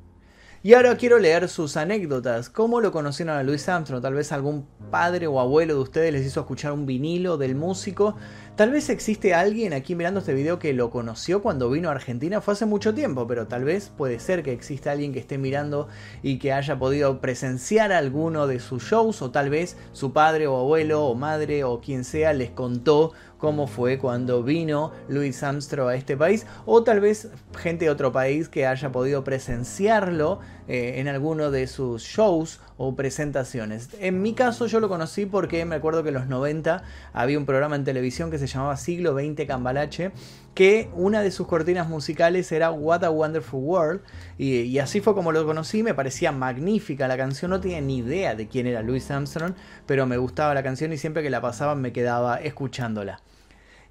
Y 0.63 0.76
ahora 0.76 0.95
quiero 0.95 1.17
leer 1.17 1.50
sus 1.50 1.76
anécdotas, 1.76 2.52
cómo 2.52 2.82
lo 2.82 2.91
conocieron 2.91 3.36
a 3.36 3.41
Louis 3.41 3.67
Armstrong, 3.67 4.00
tal 4.00 4.13
vez 4.13 4.32
algún 4.32 4.67
padre 4.91 5.26
o 5.26 5.39
abuelo 5.39 5.74
de 5.74 5.80
ustedes 5.80 6.13
les 6.13 6.24
hizo 6.24 6.41
escuchar 6.41 6.71
un 6.71 6.86
vinilo 6.86 7.38
del 7.38 7.56
músico, 7.56 8.15
tal 8.56 8.72
vez 8.72 8.90
existe 8.90 9.34
alguien 9.34 9.74
aquí 9.74 9.96
mirando 9.96 10.20
este 10.20 10.34
video 10.34 10.60
que 10.60 10.74
lo 10.74 10.90
conoció 10.90 11.42
cuando 11.42 11.70
vino 11.70 11.90
a 11.90 11.94
Argentina, 11.94 12.42
fue 12.42 12.54
hace 12.54 12.66
mucho 12.66 12.94
tiempo, 12.94 13.28
pero 13.28 13.48
tal 13.48 13.64
vez 13.64 13.92
puede 13.96 14.20
ser 14.20 14.44
que 14.44 14.52
exista 14.52 14.92
alguien 14.92 15.14
que 15.14 15.20
esté 15.20 15.38
mirando 15.38 15.88
y 16.22 16.40
que 16.40 16.54
haya 16.54 16.78
podido 16.78 17.22
presenciar 17.22 17.92
alguno 17.92 18.48
de 18.48 18.60
sus 18.60 18.84
shows 18.84 19.22
o 19.22 19.32
tal 19.32 19.50
vez 19.50 19.78
su 19.94 20.14
padre 20.14 20.48
o 20.48 20.58
abuelo 20.58 21.06
o 21.06 21.16
madre 21.16 21.64
o 21.64 21.82
quien 21.82 22.04
sea 22.04 22.34
les 22.34 22.52
contó 22.52 23.14
cómo 23.42 23.66
fue 23.66 23.98
cuando 23.98 24.44
vino 24.44 24.94
Louis 25.10 25.42
Armstrong 25.42 25.90
a 25.90 25.96
este 25.96 26.16
país, 26.16 26.46
o 26.66 26.84
tal 26.84 27.02
vez 27.02 27.30
gente 27.58 27.86
de 27.86 27.92
otro 27.92 28.12
país 28.12 28.48
que 28.48 28.68
haya 28.68 28.92
podido 28.92 29.24
presenciarlo 29.24 30.40
eh, 30.68 31.00
en 31.00 31.08
alguno 31.08 31.50
de 31.50 31.66
sus 31.66 32.04
shows 32.04 32.60
o 32.78 32.96
presentaciones. 32.96 33.90
En 34.00 34.22
mi 34.22 34.34
caso 34.34 34.68
yo 34.68 34.80
lo 34.80 34.88
conocí 34.90 35.26
porque 35.26 35.66
me 35.66 35.76
acuerdo 35.76 36.04
que 36.04 36.10
en 36.10 36.16
los 36.16 36.28
90 36.28 36.84
había 37.14 37.38
un 37.40 37.48
programa 37.48 37.76
en 37.76 37.84
televisión 37.84 38.30
que 38.30 38.38
se 38.47 38.54
llamaba 38.54 38.77
Siglo 38.77 39.13
XX 39.13 39.45
Cambalache, 39.47 40.12
que 40.54 40.89
una 40.93 41.21
de 41.21 41.32
sus 41.32 41.47
cortinas 41.47 41.88
musicales 41.88 42.51
era 42.51 42.71
What 42.71 43.04
a 43.04 43.10
Wonderful 43.10 43.62
World, 43.63 44.01
y, 44.38 44.77
así 44.80 45.01
fue 45.01 45.13
como 45.13 45.32
lo 45.32 45.45
conocí, 45.45 45.84
me 45.84 45.93
parecía 45.93 46.32
magnífica 46.32 47.08
la 47.08 47.17
canción, 47.17 47.51
no 47.51 47.60
tenía 47.60 47.82
ni 47.82 47.99
idea 47.99 48.36
de 48.36 48.47
quién 48.47 48.67
era 48.67 48.82
Louis 48.82 49.10
Armstrong, 49.10 49.54
pero 49.86 50.06
me 50.06 50.17
gustaba 50.17 50.54
la 50.54 50.63
canción 50.63 50.91
y 50.93 50.97
siempre 50.97 51.23
que 51.23 51.30
la 51.30 51.41
pasaban 51.41 51.82
me 51.82 51.93
quedaba 51.93 52.36
escuchándola. 52.38 53.21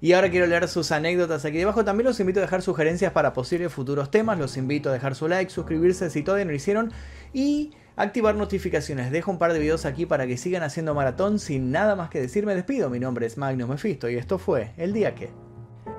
Y 0.03 0.13
ahora 0.13 0.31
quiero 0.31 0.47
leer 0.47 0.67
sus 0.67 0.91
anécdotas 0.91 1.45
aquí 1.45 1.59
debajo. 1.59 1.85
También 1.85 2.07
los 2.07 2.19
invito 2.19 2.39
a 2.39 2.41
dejar 2.41 2.63
sugerencias 2.63 3.11
para 3.11 3.33
posibles 3.33 3.71
futuros 3.71 4.09
temas. 4.09 4.39
Los 4.39 4.57
invito 4.57 4.89
a 4.89 4.93
dejar 4.93 5.13
su 5.13 5.27
like, 5.27 5.51
suscribirse 5.51 6.09
si 6.09 6.23
todavía 6.23 6.45
no 6.45 6.51
lo 6.51 6.57
hicieron. 6.57 6.91
Y 7.33 7.71
activar 7.95 8.35
notificaciones. 8.35 9.11
Dejo 9.11 9.31
un 9.31 9.37
par 9.37 9.53
de 9.53 9.59
videos 9.59 9.85
aquí 9.85 10.05
para 10.05 10.27
que 10.27 10.37
sigan 10.37 10.63
haciendo 10.63 10.93
maratón. 10.93 11.39
Sin 11.39 11.71
nada 11.71 11.95
más 11.95 12.09
que 12.09 12.21
decir, 12.21 12.45
me 12.45 12.55
despido. 12.55 12.89
Mi 12.89 12.99
nombre 12.99 13.25
es 13.25 13.37
Magnus 13.37 13.69
Mephisto 13.69 14.09
y 14.09 14.15
esto 14.15 14.37
fue 14.37 14.71
El 14.77 14.93
Día 14.93 15.15
Que. 15.15 15.29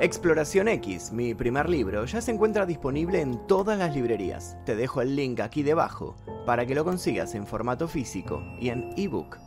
Exploración 0.01 0.69
X, 0.69 1.13
mi 1.13 1.35
primer 1.35 1.69
libro, 1.69 2.05
ya 2.07 2.21
se 2.21 2.33
encuentra 2.33 2.67
disponible 2.67 3.21
en 3.21 3.47
todas 3.47 3.79
las 3.79 3.95
librerías. 3.95 4.57
Te 4.65 4.75
dejo 4.75 5.01
el 5.03 5.15
link 5.15 5.41
aquí 5.41 5.63
debajo 5.63 6.17
para 6.47 6.67
que 6.67 6.75
lo 6.75 6.85
consigas 6.85 7.35
en 7.35 7.47
formato 7.47 7.87
físico 7.87 8.43
y 8.59 8.71
en 8.71 8.91
ebook 8.97 9.39